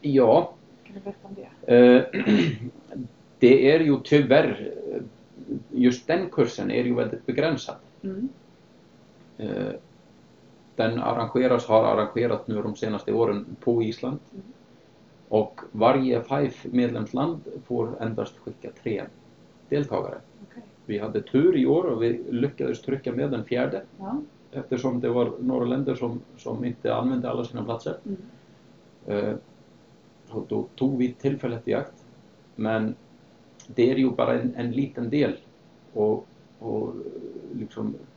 [0.00, 0.52] Ja,
[0.84, 1.74] Kan du berätta om det?
[1.76, 2.04] Eh,
[3.38, 4.74] det är ju tyvärr,
[5.70, 7.76] just den kursen är ju väldigt begränsad.
[8.02, 8.28] Mm.
[9.38, 9.72] Eh,
[10.76, 14.18] Den arrangeras, har arrangerat nu de senaste åren på Island.
[14.32, 14.44] Mm.
[15.28, 19.04] Och varje FIFE medlemsland får endast skicka tre
[19.68, 20.18] deltagare.
[20.50, 20.62] Okej.
[20.86, 24.20] Vi hade tur i år och vi lyckades trycka med den fjärde Ja.
[24.52, 27.96] eftersom det var några länder som, som inte använde alla sina platser.
[28.04, 28.18] Mm.
[29.06, 29.34] Eh,
[30.30, 32.04] så då tog vi tillfället i akt.
[32.56, 32.94] Men
[33.66, 35.36] det är ju bara en, en liten del
[35.92, 36.26] och,
[36.58, 36.94] och eh,
[37.58, 38.13] liksom hopp,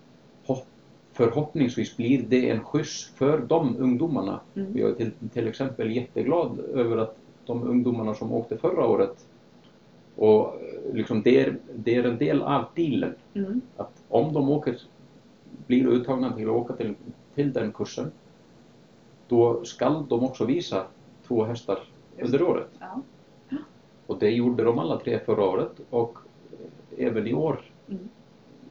[1.17, 4.39] förhoppningsvis blir det en skjuts för de ungdomarna.
[4.55, 4.77] Mm.
[4.77, 9.25] Jag är till, till exempel jätteglad över att de ungdomarna som åkte förra året
[10.15, 10.61] och
[10.93, 13.61] liksom det, är, det är en del av dealen Mm.
[13.77, 14.75] att om de åker,
[15.67, 16.95] blir uttagna till att åka till,
[17.35, 18.11] till den kursen
[19.27, 20.85] då skall de också visa
[21.27, 21.79] två hästar
[22.21, 22.69] under året.
[22.79, 23.01] Ja.
[24.07, 26.17] Och det gjorde de alla tre förra året och
[26.51, 28.09] eh, även i år Mm.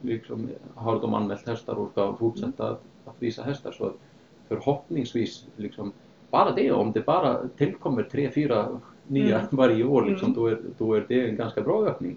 [0.02, 3.72] Liksom, har de anmält hästar och ska fortsätta att, att visa hästar.
[3.72, 3.92] Så
[4.48, 5.92] förhoppningsvis, liksom,
[6.30, 9.48] bara det, om det bara tillkommer tre, fyra nya Mm.
[9.50, 10.34] varje år, liksom, Mm.
[10.40, 12.16] då, är, då är det en ganska bra ökning.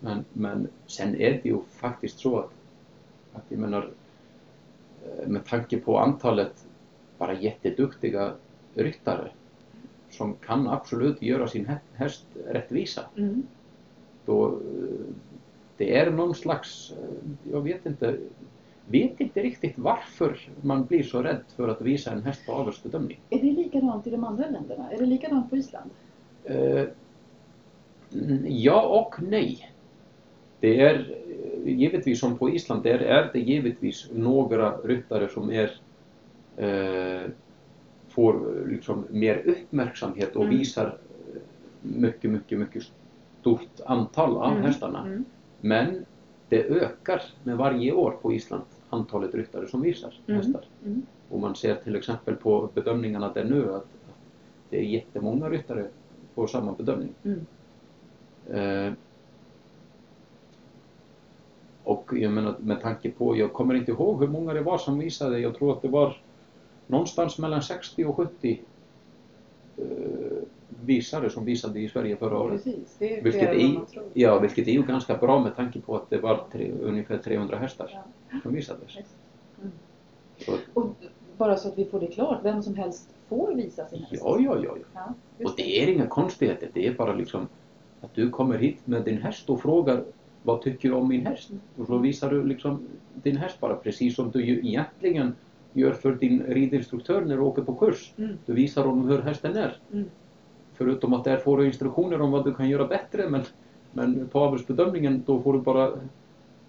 [0.00, 2.50] Men, men sen är det ju faktiskt så att,
[3.32, 3.88] att jag menar,
[5.04, 6.66] eh, med tanke på antalet
[7.18, 8.32] bara jätteduktiga
[8.74, 9.28] ryttare
[10.10, 13.00] som kan absolut göra sin hä- häst rättvisa.
[13.16, 13.42] Mm.
[14.26, 14.58] Då,
[15.76, 18.16] det är någon slags, eh, jag vet inte,
[18.86, 23.20] vet inte riktigt varför man blir så rädd för att visa en häst på avelsbedömning.
[23.30, 24.90] Är det likadant i de andra länderna?
[24.92, 25.90] Är det likadant på Island?
[28.14, 29.72] Mm, ja och nej.
[30.60, 30.94] Det är
[31.64, 35.70] eh, givetvis som på Island, där är det givetvis några ryttare som är
[36.56, 37.30] eh,
[38.08, 40.58] får liksom mer uppmärksamhet och Mm.
[40.58, 40.96] visar
[41.82, 42.82] mycket, mycket, mycket
[43.40, 44.62] stort antal av Mm.
[44.64, 45.00] hästarna.
[45.06, 45.24] Mm.
[45.64, 46.04] Men
[46.48, 50.40] det ökar med varje år på Island antalet ryttare som visar Mm.
[50.40, 50.64] hästar.
[50.84, 51.02] Mm.
[51.28, 53.86] Och man ser till exempel på bedömningarna där nu att,
[54.70, 55.86] det är jättemånga ryttare
[56.34, 57.14] på samma bedömning.
[57.24, 57.46] Mm.
[58.50, 58.92] Eh,
[61.84, 64.98] och jag menar med tanke på, jag kommer inte ihåg hur många det var som
[64.98, 66.16] visade, jag tror att det var
[66.86, 68.62] någonstans mellan 60 och 70
[69.76, 69.84] eh,
[70.84, 72.64] visare som visade i Sverige förra året.
[72.64, 74.04] Precis, det är Vilket är, vad man tror.
[74.14, 77.56] ja, vilket är ju ganska bra med tanke på att det var tre, ungefär 300
[77.56, 77.90] hästar
[78.30, 78.38] Ja.
[78.42, 78.96] som visades.
[79.60, 79.72] Mm.
[80.74, 80.86] Och
[81.36, 84.22] bara så att vi får det klart, vem som helst får visa sin häst?
[84.24, 85.14] ja, ja, ja, ja.
[85.44, 87.48] Och det är inga konstigheter, det är bara liksom
[88.00, 90.04] att du kommer hit med din häst och frågar
[90.42, 91.50] vad tycker du om min häst?
[91.76, 95.34] Och så visar du liksom din häst bara precis som du ju egentligen
[95.72, 98.12] gör för din ridinstruktör när du åker på kurs.
[98.18, 98.36] Mm.
[98.46, 99.76] Du visar honom hur hästen är.
[99.92, 100.04] Mm.
[100.74, 103.42] Förutom att där får du instruktioner om vad du kan göra bättre men,
[103.92, 105.92] men på avelsbedömningen då får du bara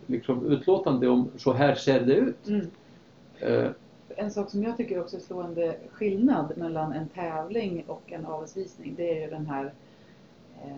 [0.08, 2.48] liksom utlåtande om så här ser det ut.
[2.48, 2.68] Mm.
[3.40, 3.70] Eh,
[4.16, 8.94] En sak som jag tycker också är slående skillnad mellan en tävling och en avelsvisning
[8.98, 9.74] det är ju den här
[10.64, 10.78] eh,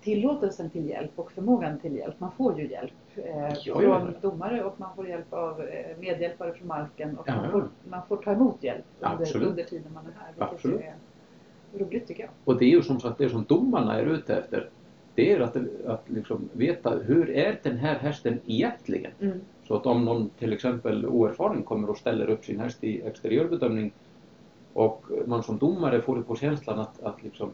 [0.00, 2.14] tillåtelsen till hjälp och förmågan till hjälp.
[2.20, 6.68] Man får ju hjälp eh, från domare och man får hjälp av eh, medhjälpare från
[6.68, 10.12] marken och Ja, man, får, man får ta emot hjälp under, under tiden man är
[10.20, 10.28] här.
[10.36, 10.80] Vilket Absolut.
[10.80, 10.94] ju är
[11.78, 12.30] roligt tycker jag.
[12.44, 14.68] Och det är ju som sagt det som domarna är ute efter.
[15.14, 15.56] Det är att,
[15.86, 19.12] att liksom veta hur är den här hästen egentligen?
[19.20, 19.40] Mm.
[19.68, 23.92] Så att om någon till exempel oerfaren kommer och ställer upp sin häst i exteriörbedömning
[24.72, 27.50] och man som domare får det på känslan att, att liksom,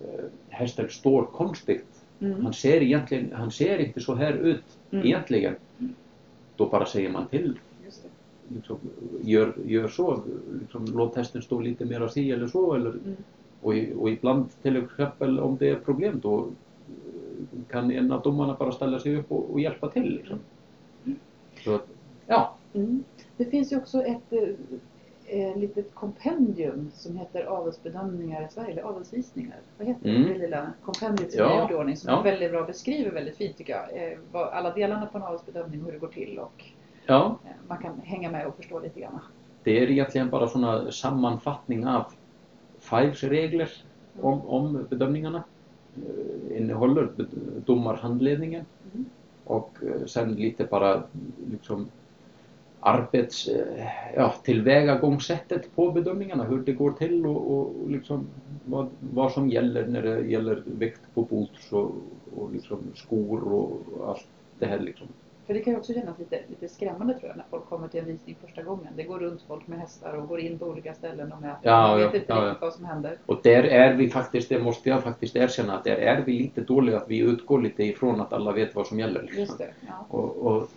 [0.00, 1.86] eh, hästen står konstigt.
[2.20, 2.42] Mm.
[2.44, 5.06] Han ser, egentligen, han ser inte så här ut Mm.
[5.06, 5.54] egentligen.
[6.56, 7.58] Då bara säger man till.
[8.54, 8.78] Liksom,
[9.22, 10.22] gör, gör så.
[10.60, 12.74] Liksom, låt hästen stå lite mer si eller så.
[12.74, 13.16] Eller, Mm.
[13.60, 16.46] och, och ibland till exempel om det är problem då
[17.70, 20.14] kan en av domarna bara ställa sig upp och, och hjälpa till.
[20.16, 20.38] Liksom.
[21.64, 21.86] Så att,
[22.26, 23.04] ja, Mm.
[23.36, 24.48] Det finns ju också ett eh,
[25.40, 29.56] eh, litet kompendium som heter avelsbedömningar i Sverige, eller avelsvisningar.
[29.78, 30.28] Vad heter Mm.
[30.28, 30.38] det?
[30.38, 31.68] Lilla kompendiet som Ja.
[31.68, 32.18] är i ordning som Ja.
[32.20, 34.12] är väldigt bra beskriver väldigt fint tycker jag.
[34.12, 36.64] Eh, vad, alla delarna på en avelsbedömning, hur det går till och
[37.10, 39.20] ja, eh, man kan hänga med och förstå lite grann.
[39.64, 42.04] det är egentligen bara sådana sammanfattning av
[42.78, 43.70] Fives regler
[44.20, 45.42] om, om bedömningarna.
[45.96, 47.08] Eh, innehåller
[47.66, 49.04] domarhandledningen Mm.
[49.44, 51.02] och eh, sen lite bara
[51.50, 51.88] liksom
[52.80, 53.48] arbets,
[54.16, 58.26] ja, tillvägagångssättet på bedömningarna, hur det går till och, och liksom
[58.64, 61.94] vad, vad som gäller när det gäller vikt på boots och,
[62.36, 64.26] och liksom skor och allt
[64.58, 65.06] det här liksom.
[65.50, 68.00] För det kan ju också kännas lite, lite skrämmande tror jag när folk kommer till
[68.00, 68.92] en visning första gången.
[68.96, 71.58] Det går runt folk med hästar och går in på olika ställen och mäter.
[71.62, 73.18] Ja, man ja, vet inte ja, riktigt vad som händer.
[73.26, 76.60] Och där är vi faktiskt, det måste jag faktiskt erkänna, att där är vi lite
[76.60, 79.22] dåliga, att vi utgår lite ifrån att alla vet vad som gäller.
[79.22, 79.40] Liksom.
[79.40, 79.70] Just det.
[79.86, 80.06] Ja.
[80.08, 80.70] Och, och,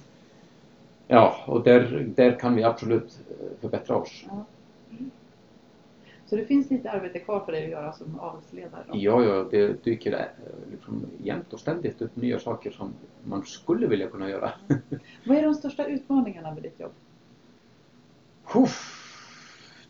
[1.08, 4.26] ja, och där, där kan vi absolut eh, förbättra oss.
[4.28, 4.46] Ja.
[6.26, 8.84] Så det finns lite arbete kvar för dig att göra som avelsledare.
[8.88, 8.98] då.
[8.98, 13.88] Ja, ja, det dyker eh, liksom jämt och ständigt upp nya saker som man skulle
[13.88, 14.52] vilja kunna göra.
[15.26, 16.92] Vad är de största utmaningarna med ditt jobb?
[18.56, 19.04] Uff,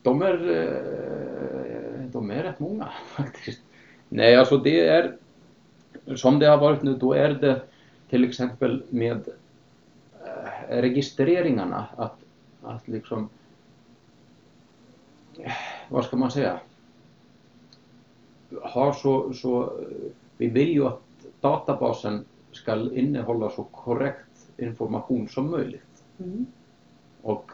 [0.01, 3.61] de är, eh, de är rätt många faktiskt.
[4.09, 5.17] Nej, alltså det är
[6.15, 7.61] som det har varit nu, då är det
[8.09, 9.27] till exempel med
[10.25, 12.19] eh, registreringarna att,
[12.61, 13.29] att liksom
[15.89, 16.59] vad ska man säga
[18.61, 19.73] har så, så
[20.37, 21.01] vi vill ju att
[21.41, 25.81] databasen ska innehålla så korrekt information som möjligt
[26.17, 26.45] Mm.
[27.21, 27.51] och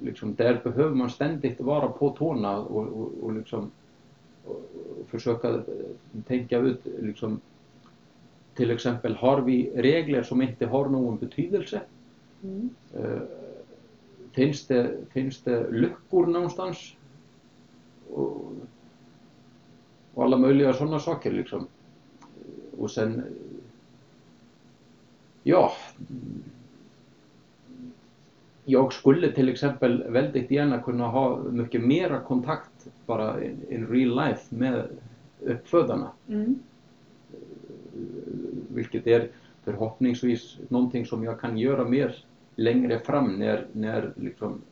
[0.00, 3.70] liksom, där behöver man ständigt vara på tårna och, och, och, liksom,
[4.44, 4.62] och,
[5.06, 5.62] försöka
[6.26, 7.40] tänka ut liksom,
[8.54, 11.80] till exempel har vi regler som inte har någon betydelse?
[12.42, 12.70] Mm.
[12.94, 13.20] Eh,
[14.32, 16.94] finns, det, finns det luckor någonstans?
[18.10, 18.52] Och,
[20.14, 21.66] och alla möjliga sådana saker liksom.
[22.78, 23.24] Och sen,
[25.42, 25.72] ja,
[28.64, 34.28] jag skulle till exempel väldigt gärna kunna ha mycket mera kontakt bara in, in real
[34.28, 34.88] life med
[35.40, 36.10] uppfödarna.
[36.28, 36.58] Mm.
[38.74, 39.28] Vilket är
[39.64, 42.24] förhoppningsvis någonting som jag kan göra mer
[42.56, 44.62] längre fram när, när liksom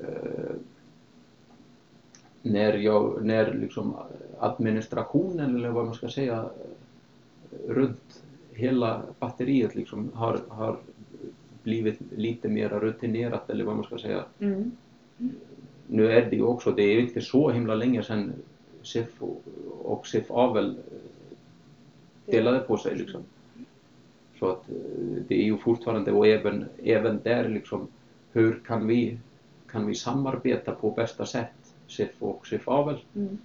[0.00, 0.54] eh,
[2.42, 3.96] när jag, när liksom
[4.38, 6.50] administrationen eller vad man ska säga
[7.68, 8.22] runt
[8.52, 10.76] hela batteriet liksom har, har
[11.62, 14.24] blivit lite mer rutinerat eller vad man ska säga.
[14.38, 14.70] Mm.
[15.86, 18.32] nu är det ju också, det är ju inte så himla länge sedan
[18.82, 19.42] SIF och,
[19.82, 23.22] och SIF Avel eh, delade på sig liksom.
[24.38, 24.76] Så att eh,
[25.28, 27.88] det är ju fortfarande och även, även där liksom
[28.32, 29.18] hur kan vi,
[29.70, 31.59] kan vi samarbeta på bästa sätt
[31.90, 32.98] SIF och SIF Avel?
[33.14, 33.38] Mm.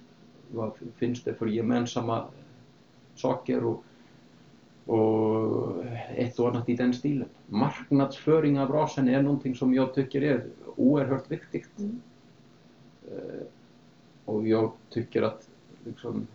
[0.52, 2.24] Vad finns det för gemensamma
[3.16, 3.84] saker och,
[4.86, 5.84] och
[6.16, 7.28] ett och annat i den stilen.
[7.46, 10.44] Marknadsföring av rasen är någonting som jag tycker är
[10.76, 11.78] oerhört viktigt.
[11.78, 12.00] Mm.
[13.08, 13.46] Eh,
[14.24, 15.48] och jag tycker att
[15.84, 16.26] liksom,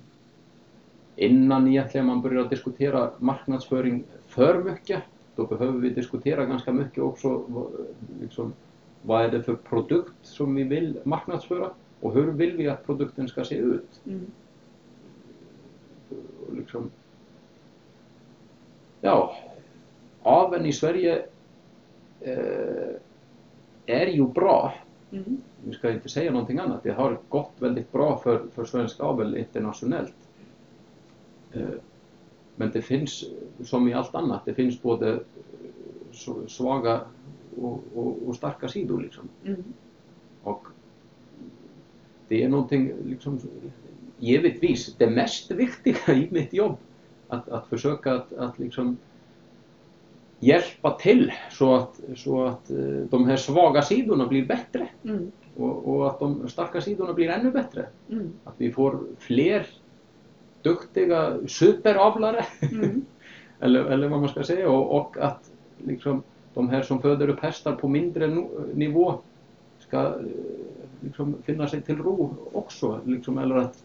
[1.16, 5.02] innan egentligen man börjar diskutera marknadsföring för mycket,
[5.36, 7.46] då behöver vi diskutera ganska mycket också
[8.22, 8.54] liksom,
[9.02, 11.72] vad är det för produkt som vi vill marknadsföra
[12.02, 14.02] och hur vill vi att produkten ska se ut.
[14.06, 14.32] Mm.
[16.52, 16.90] Liksom,
[19.02, 19.36] ja,
[20.22, 21.26] aveln i Sverige
[22.20, 22.96] eh,
[23.86, 24.74] är ju bra.
[25.12, 25.42] Mm.
[25.66, 26.84] Vi ska inte säga någonting annat.
[26.84, 30.16] Det har gått väldigt bra för, för svensk avel internationellt.
[31.52, 31.70] Eh,
[32.56, 33.24] men det finns,
[33.64, 35.20] som i allt annat, det finns både
[36.48, 37.02] svaga
[37.58, 39.30] och, och, och starka sidor liksom.
[39.46, 39.64] Mm.
[42.32, 43.40] Det är någonting, liksom,
[44.20, 46.78] givetvis, det mest viktiga i mitt jobb.
[47.28, 48.98] Att, att försöka att, att liksom
[50.40, 52.78] hjälpa till så att, så att eh,
[53.10, 55.32] de här svaga sidorna blir bättre Mm.
[55.56, 57.86] och, och att de starka sidorna blir ännu bättre.
[58.10, 58.30] Mm.
[58.44, 59.68] Att vi får fler
[60.62, 63.06] duktiga superavlare Mm.
[63.60, 66.24] eller, eller vad man ska säga och, och att liksom,
[66.54, 68.28] de här som föder upp hästar på mindre
[68.74, 69.20] nivå
[69.80, 73.84] ska eh, liksom, finna sig till ro också liksom, eller att,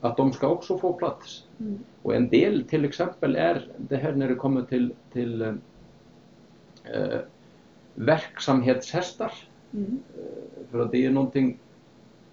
[0.00, 1.44] att de ska också få plats.
[1.60, 1.78] Mm.
[2.02, 5.54] Och en del till exempel är det här när det kommer till, till eh,
[6.84, 7.20] eh,
[7.94, 9.32] verksamhetshästar.
[9.72, 9.98] Mm.
[10.70, 11.58] För att det är någonting,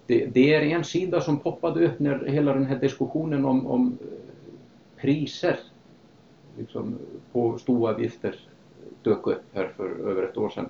[0.06, 3.98] det, det är en sida som poppade upp när hela den här diskussionen om, om
[4.00, 4.06] eh,
[5.00, 5.58] priser
[6.58, 6.98] liksom,
[7.32, 8.36] på stoavgifter
[9.02, 10.68] dök upp här för över ett år sedan.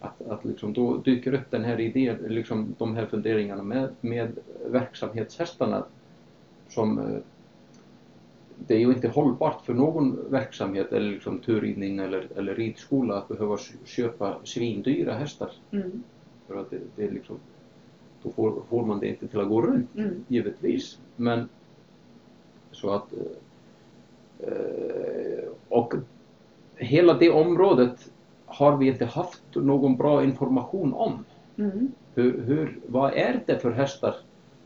[0.00, 4.38] Att, att liksom då dyker upp den här idén, liksom de här funderingarna med, med
[4.66, 5.84] verksamhetshästarna
[6.68, 7.20] som eh,
[8.66, 13.28] det är ju inte hållbart för någon verksamhet eller liksom turridning eller, eller ridskola att
[13.28, 15.50] behöva köpa svindyra hästar.
[15.70, 16.02] Mm.
[16.46, 17.36] För att det, det är liksom,
[18.22, 20.24] då får, får man det inte till att gå runt, Mm.
[20.28, 20.98] givetvis.
[21.16, 21.48] Men
[22.72, 23.12] så att
[24.38, 25.94] eh, och
[26.76, 28.10] hela det området
[28.48, 31.24] har vi inte haft någon bra information om.
[31.56, 31.92] Mm.
[32.14, 34.14] Hur, hur, vad är det för hästar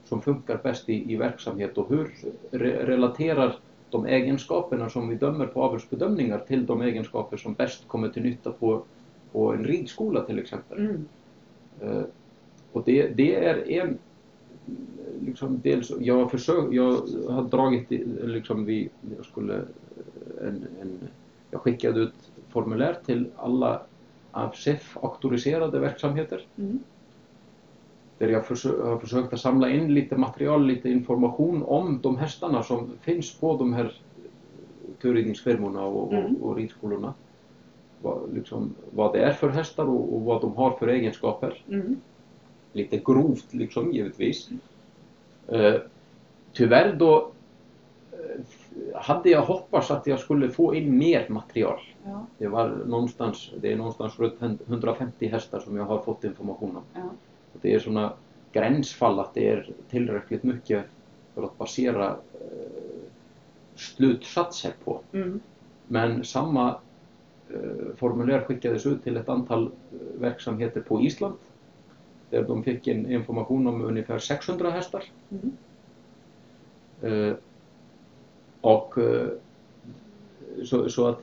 [0.05, 2.15] som funkar bäst i, i verksamhet och hur
[2.51, 3.57] re, relaterar
[3.91, 8.51] de egenskaperna som vi dömer på avelsbedömningar till de egenskaper som bäst kommer till nytta
[8.51, 8.83] på,
[9.33, 10.79] på en ridskola till exempel.
[10.79, 11.05] Mm.
[11.81, 12.05] Eh,
[12.73, 13.99] och det, det är en
[15.21, 16.93] liksom dels, jag har försökt, jag
[17.29, 17.91] har dragit
[18.25, 19.55] liksom vi, jag skulle
[20.41, 20.99] en, en,
[21.51, 23.83] jag skickade ut formulär till alla
[24.31, 26.79] av SEF auktoriserade verksamheter Mm.
[28.19, 32.63] där jag försö- har försökt att samla in lite material, lite information om de hästarna
[32.63, 33.95] som finns på de här
[35.03, 36.37] turridningsfirmorna och, Mm.
[36.37, 37.15] och, och ridskolorna.
[38.03, 41.97] Vad, liksom, vad det är för hästar och, och vad de har för egenskaper Mm.
[42.73, 44.49] lite grovt liksom givetvis.
[45.49, 45.75] Eh,
[46.53, 47.32] tyvärr då eh,
[48.95, 51.81] hade jag hoppats att jag skulle få in mer material.
[52.05, 52.27] Ja.
[52.39, 56.83] Det var någonstans, det är någonstans runt 150 hästar som jag har fått information om.
[56.95, 57.11] Ja.
[57.63, 58.13] Det är sådana
[58.53, 60.85] gränsfall att det är tillräckligt mycket
[61.35, 63.03] för att basera eh,
[63.75, 65.01] slutsatser på.
[65.13, 65.41] Mm.
[65.87, 66.77] Men samma
[67.51, 71.35] eh, formulär skickades ut till ett antal eh, verksamheter på Island
[72.31, 75.05] där de fick in information om ungefär 600 hästar.
[75.31, 75.57] Mm.
[77.03, 77.35] Eh,
[78.63, 79.29] och eh,
[80.65, 81.23] så, så att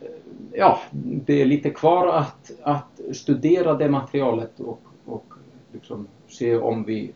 [0.00, 0.08] eh,
[0.52, 5.24] ja, det är lite kvar att, att studera det materialet och, och
[5.72, 7.12] liksom se om vi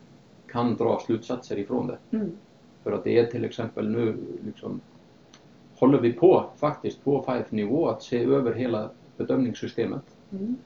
[0.47, 2.17] kan dra slutsatser ifrån det.
[2.17, 2.31] Mm.
[2.83, 4.81] För att det är till exempel nu liksom
[5.79, 10.03] håller vi på faktiskt på FIFE-nivå att se över hela bedömningssystemet.
[10.33, 10.57] Mm.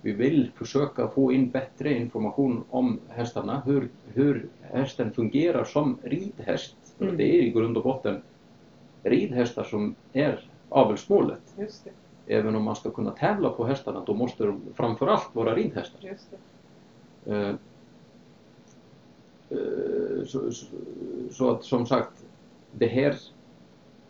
[0.00, 6.76] Vi vill försöka få in bättre information om hästarna, hur, hur hästen fungerar som ridhäst.
[7.02, 7.16] Mm.
[7.16, 8.22] det är i grund och botten
[9.02, 11.54] ridhästar som är avelsmålet.
[12.26, 16.16] Även om man ska kunna tävla på hästarna då måste de framförallt vara ridhästar.
[17.26, 17.48] Eh,
[19.50, 20.66] eh, så, så,
[21.30, 22.24] så att som sagt,
[22.72, 23.16] det här,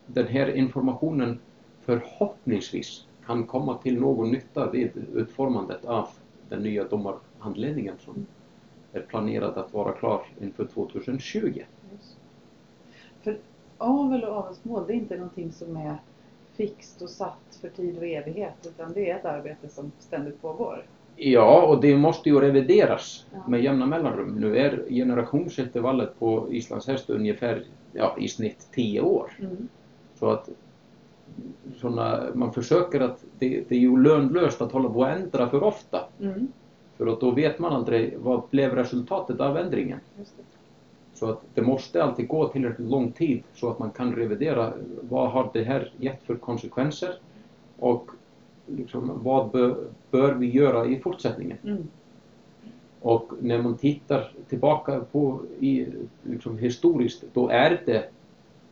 [0.07, 1.39] den här informationen
[1.81, 6.09] förhoppningsvis kan komma till någon nytta vid utformandet av
[6.49, 8.27] den nya domarhandledningen som
[8.93, 11.63] är planerad att vara klar inför 2020.
[13.83, 15.97] Avel och avelsmål, det är inte någonting som är
[16.57, 20.85] fixt och satt för tid och evighet utan det är ett arbete som ständigt pågår.
[21.17, 23.39] Ja, och det måste ju revideras Ja.
[23.49, 24.37] med jämna mellanrum.
[24.41, 29.33] Nu är generationsintervallet på Islands häst ungefär ja, i snitt 10 år.
[29.41, 29.69] Mm.
[30.19, 30.49] Så att
[31.77, 35.63] såna, man försöker att, det, det är ju lönlöst att hålla på och ändra för
[35.63, 36.01] ofta.
[36.21, 36.49] Mm.
[36.97, 40.01] För att då vet man aldrig vad blev resultatet av ändringen.
[41.23, 45.31] Så att det måste alltid gå tillräckligt lång tid så att man kan revidera vad
[45.31, 47.19] har det här gett för konsekvenser
[47.79, 48.11] och
[48.67, 49.77] liksom, vad bör,
[50.11, 51.59] bör vi göra i fortsättningen.
[51.65, 51.89] Mm.
[53.01, 55.87] Och när man tittar tillbaka på i,
[56.23, 58.09] liksom historiskt, då är det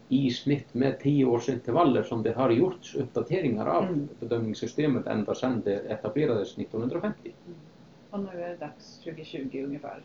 [0.08, 4.08] i snitt med 10 års intervaller som det har gjorts uppdateringar av Mm.
[4.20, 7.32] bedömningssystemet ända sedan det etablerades 1950.
[8.10, 10.02] Och nu är det dags 2020 ungefär.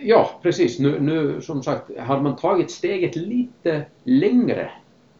[0.00, 0.78] Ja, precis.
[0.78, 4.70] Nu, nu som sagt har man tagit steget lite längre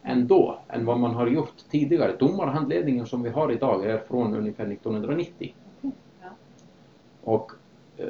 [0.03, 2.17] än då, än vad man har gjort tidigare.
[2.19, 5.93] Domarhandledningen som vi har idag är från ungefär 1990 Okej,
[6.23, 6.29] Ja.
[7.23, 7.53] och
[7.97, 8.07] eh,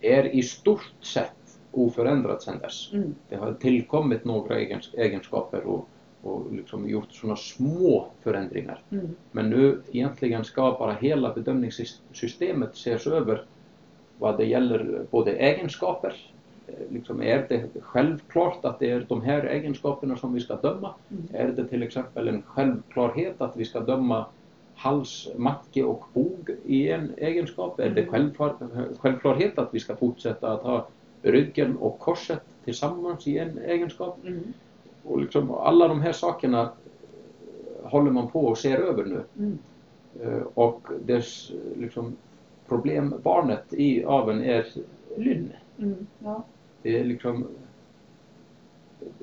[0.00, 1.30] är i stort sett
[1.72, 2.92] oförändrat sedan dess.
[2.92, 3.14] Mm.
[3.28, 5.88] Det har tillkommit några egens- egenskaper och,
[6.22, 8.82] och liksom gjort sådana små förändringar.
[8.90, 9.08] Mm.
[9.32, 13.44] Men nu egentligen ska bara hela bedömningssystemet ses över
[14.24, 16.14] vad det gäller både egenskaper,
[16.66, 20.94] eh, liksom är det självklart att det är de här egenskaperna som vi ska döma?
[21.10, 21.28] Mm.
[21.32, 24.26] Är det till exempel en självklarhet att vi ska döma
[24.74, 27.80] hals, macke och bog i en egenskap?
[27.80, 28.12] Är det Mm.
[28.12, 28.54] självklar,
[28.98, 30.88] självklarhet att vi ska fortsätta att ha
[31.22, 34.18] ryggen och korset tillsammans i en egenskap?
[34.26, 34.52] Mm.
[35.02, 36.72] Och liksom alla de här sakerna
[37.82, 39.20] håller man på och ser över nu.
[39.38, 39.58] Mm.
[40.20, 42.16] Eh, Och dess liksom,
[42.68, 44.66] problembarnet i aveln är
[45.16, 45.56] lynne.
[45.78, 46.06] Mm.
[46.18, 46.44] Ja.
[46.82, 47.46] Det är liksom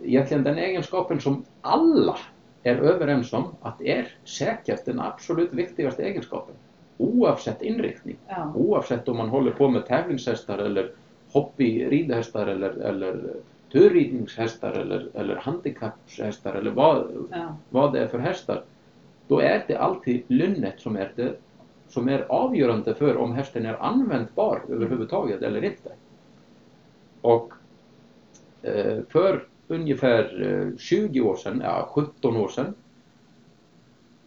[0.04, 2.18] egentligen den egenskapen som alla
[2.64, 6.56] är överens om att är säkert den absolut viktigaste egenskapen.
[6.98, 8.16] Oavsett inriktning.
[8.28, 8.54] Ja.
[8.56, 10.92] Oavsett om man håller på med tävlingshästar eller
[11.32, 13.34] hobbyridhästar eller, eller
[13.72, 17.56] turridningshästar eller, eller handikappshästar eller vad, Ja.
[17.70, 18.64] vad det är för hästar.
[19.28, 21.34] Då är det alltid lynnet som är, det,
[21.92, 25.92] som är avgörande för om hästen är användbar överhuvudtaget eller inte.
[27.22, 27.54] Och
[28.62, 32.74] eh, för ungefär eh, 20 år sedan, ja 17 år sedan,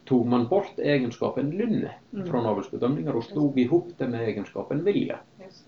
[0.05, 2.27] tog man bort egenskapen lynne Mm.
[2.27, 5.19] från avelsbedömningar och slog ihop det med egenskapen vilja.
[5.45, 5.65] Just.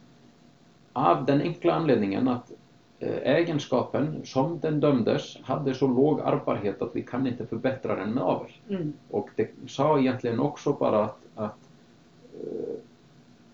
[0.92, 2.52] Av den enkla anledningen att
[2.98, 8.10] eh, egenskapen som den dömdes hade så låg arvbarhet att vi kan inte förbättra den
[8.10, 8.50] med avel.
[8.68, 8.92] Mm.
[9.10, 11.65] Och det sa egentligen också bara att, att eh,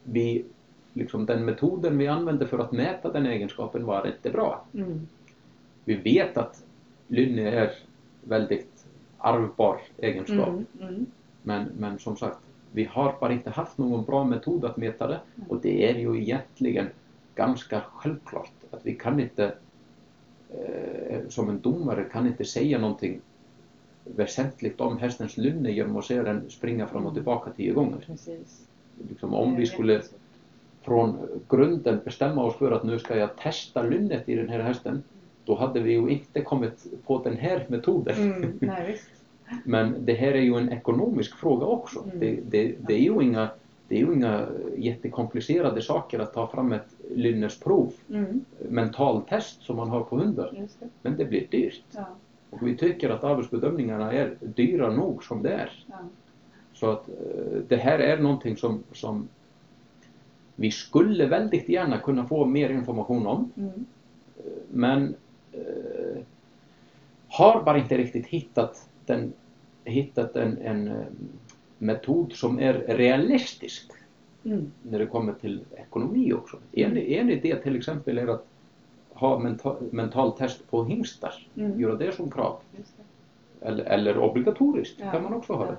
[0.05, 0.45] vi,
[0.93, 4.65] liksom den metoden vi använde för att mäta den egenskapen var inte bra.
[4.75, 5.09] Mm.
[5.85, 6.65] Vi vet att
[7.09, 7.73] lynne är
[8.21, 8.87] väldigt
[9.19, 10.49] arvbar egenskap.
[10.49, 10.67] Mm.
[10.81, 11.07] Mm.
[11.43, 12.39] Men, men som sagt,
[12.73, 16.23] vi har bara inte haft någon bra metod att mäta det och det är ju
[16.23, 16.87] egentligen
[17.35, 19.55] ganska självklart att vi kan inte
[20.51, 23.21] eh, som en domare kan inte säga någonting
[24.05, 28.05] väsentligt om hästens lynne genom att se den springa fram och tillbaka tio gånger.
[28.07, 28.69] Precis.
[29.09, 30.03] Liksom, om vi skulle
[30.83, 35.03] från grunden bestämma oss för att nu ska jag testa lynnet i den här hästen
[35.45, 38.17] då hade vi ju inte kommit på den här metoden.
[38.17, 38.59] Mm.
[38.61, 39.01] Nej.
[39.65, 42.05] Men det här är ju en ekonomisk fråga också.
[42.05, 42.19] Mm.
[42.21, 43.49] Det, det, det, är ju inga,
[43.89, 44.47] det är ju inga
[44.77, 48.45] jättekomplicerade saker att ta fram ett lynnesprov, Mm.
[48.69, 50.67] mentaltest som man har på hundar.
[51.03, 51.85] Men det blir dyrt.
[51.91, 52.07] Ja.
[52.51, 55.85] Och vi tycker att avelsbedömningarna är dyra nog som det är.
[55.87, 55.95] Ja.
[56.83, 57.15] Så att eh,
[57.69, 59.29] det här är någonting som, som
[60.57, 63.51] vi skulle väldigt gärna kunna få mer information om.
[63.57, 63.87] Mm.
[64.71, 65.15] Men
[65.53, 66.23] eh,
[67.29, 69.33] har bara inte riktigt hittat, den,
[69.85, 70.95] hittat en, en eh,
[71.79, 73.91] metod som är realistisk
[74.45, 74.73] Mm.
[74.83, 76.57] när det kommer till ekonomi också.
[76.73, 78.47] En, en idé till exempel är att
[79.13, 81.81] ha mental, mental test på hingstar, Mm.
[81.81, 82.57] göra det som krav.
[82.71, 83.67] Det.
[83.67, 85.11] Eller, eller obligatoriskt Ja.
[85.13, 85.71] kan man också ha Ja.
[85.71, 85.77] det.
[85.77, 85.79] Eh,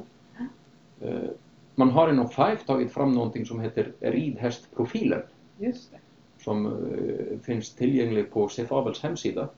[1.75, 5.21] Man har inom Five tagit fram någonting som heter ridhästprofilen
[5.57, 5.97] Just det.
[6.43, 9.49] som eh, finns tillgänglig på Cefabels hemsida.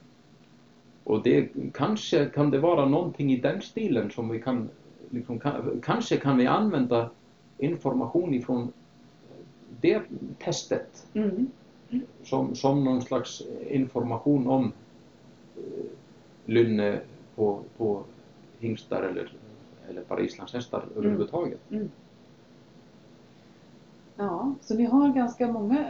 [1.03, 4.69] Och det kanske kan det vara någonting i den stilen som vi kan,
[5.09, 7.09] liksom, kan kanske kan vi använda
[7.57, 8.71] information ifrån
[9.81, 10.01] det
[10.39, 11.47] testet Mm.
[12.23, 14.71] som, som någon slags information om
[15.57, 15.85] eh,
[16.45, 16.99] lynne
[17.35, 18.03] på, på
[18.59, 19.33] hingstar eller,
[19.89, 21.59] eller bara islandshästar överhuvudtaget.
[21.71, 21.89] Mm.
[24.15, 25.85] Ja, så ni har ganska många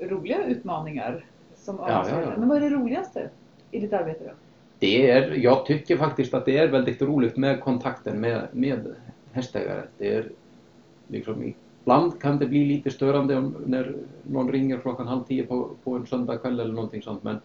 [0.00, 1.24] roliga utmaningar
[1.56, 2.32] som Ja, ja, ja.
[2.38, 3.30] Men vad är det roligaste
[3.70, 4.30] i ditt arbete då?
[4.78, 8.94] Det är, jag tycker faktiskt att det är väldigt roligt med kontakten med, med
[9.32, 9.82] hästägare.
[9.98, 10.28] Det är
[11.08, 15.70] liksom, ibland kan det bli lite störande om, när någon ringer klockan halv tio på,
[15.84, 17.22] på en söndagkväll eller någonting sånt.
[17.22, 17.36] Men,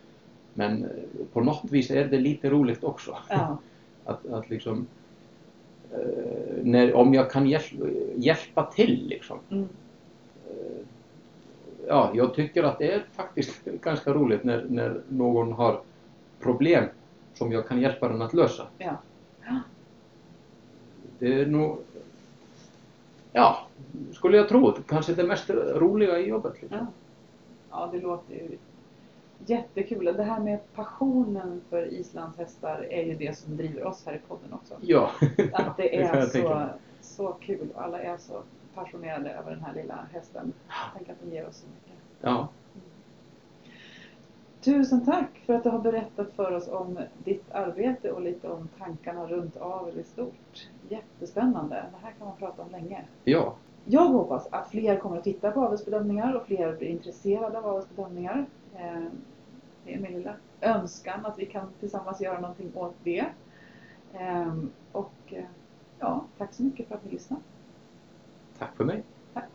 [0.54, 0.90] men eh,
[1.34, 3.18] på något vis är det lite roligt också.
[3.30, 3.58] Ja,
[4.06, 4.88] Att, att liksom,
[6.64, 7.66] när, om jag kan hjälp,
[8.16, 9.40] hjälpa till liksom.
[9.50, 9.68] mm.
[10.50, 10.86] Eh,
[11.88, 15.82] ja, jag tycker att det är faktiskt ganska roligt när, när någon har
[16.40, 16.86] problem
[17.34, 18.68] som jag kan hjälpa den att lösa.
[18.78, 18.98] ja.
[21.20, 21.78] Det är nog,
[23.32, 23.68] ja,
[24.12, 26.62] skulle jag tro, kanske det mest roliga i jobbet.
[26.62, 26.78] Liksom.
[26.78, 26.88] Ja.
[27.70, 28.58] ja, det låter ju
[29.46, 30.06] jättekul.
[30.06, 34.54] Det här med passionen för islandshästar är ju det som driver oss här i podden
[34.54, 34.74] också.
[34.82, 35.12] Ja,
[35.54, 36.68] Att det är tänka så,
[37.02, 38.42] så kul och alla är så
[38.76, 40.54] passionerade över den här lilla hästen.
[40.98, 41.98] Tänk att den ger oss så mycket.
[42.22, 42.48] Ja,
[44.62, 48.70] Tusen tack för att du har berättat för oss om ditt arbete och lite om
[48.80, 50.68] tankarna runt avel i stort.
[50.90, 51.76] Jättespännande.
[51.76, 53.02] Det här kan man prata om länge.
[53.24, 57.66] ja, Jag hoppas att fler kommer att titta på avelsbedömningar och fler blir intresserade av
[57.66, 58.46] avelsbedömningar.
[58.80, 59.04] Eh,
[59.86, 63.26] Det är min lilla önskan att vi kan tillsammans göra någonting åt det.
[64.14, 64.54] Eh,
[64.92, 65.44] Och eh,
[66.00, 67.42] ja, tack så mycket för att ni lyssnade.
[68.58, 69.04] tack för mig.
[69.34, 69.46] Tack.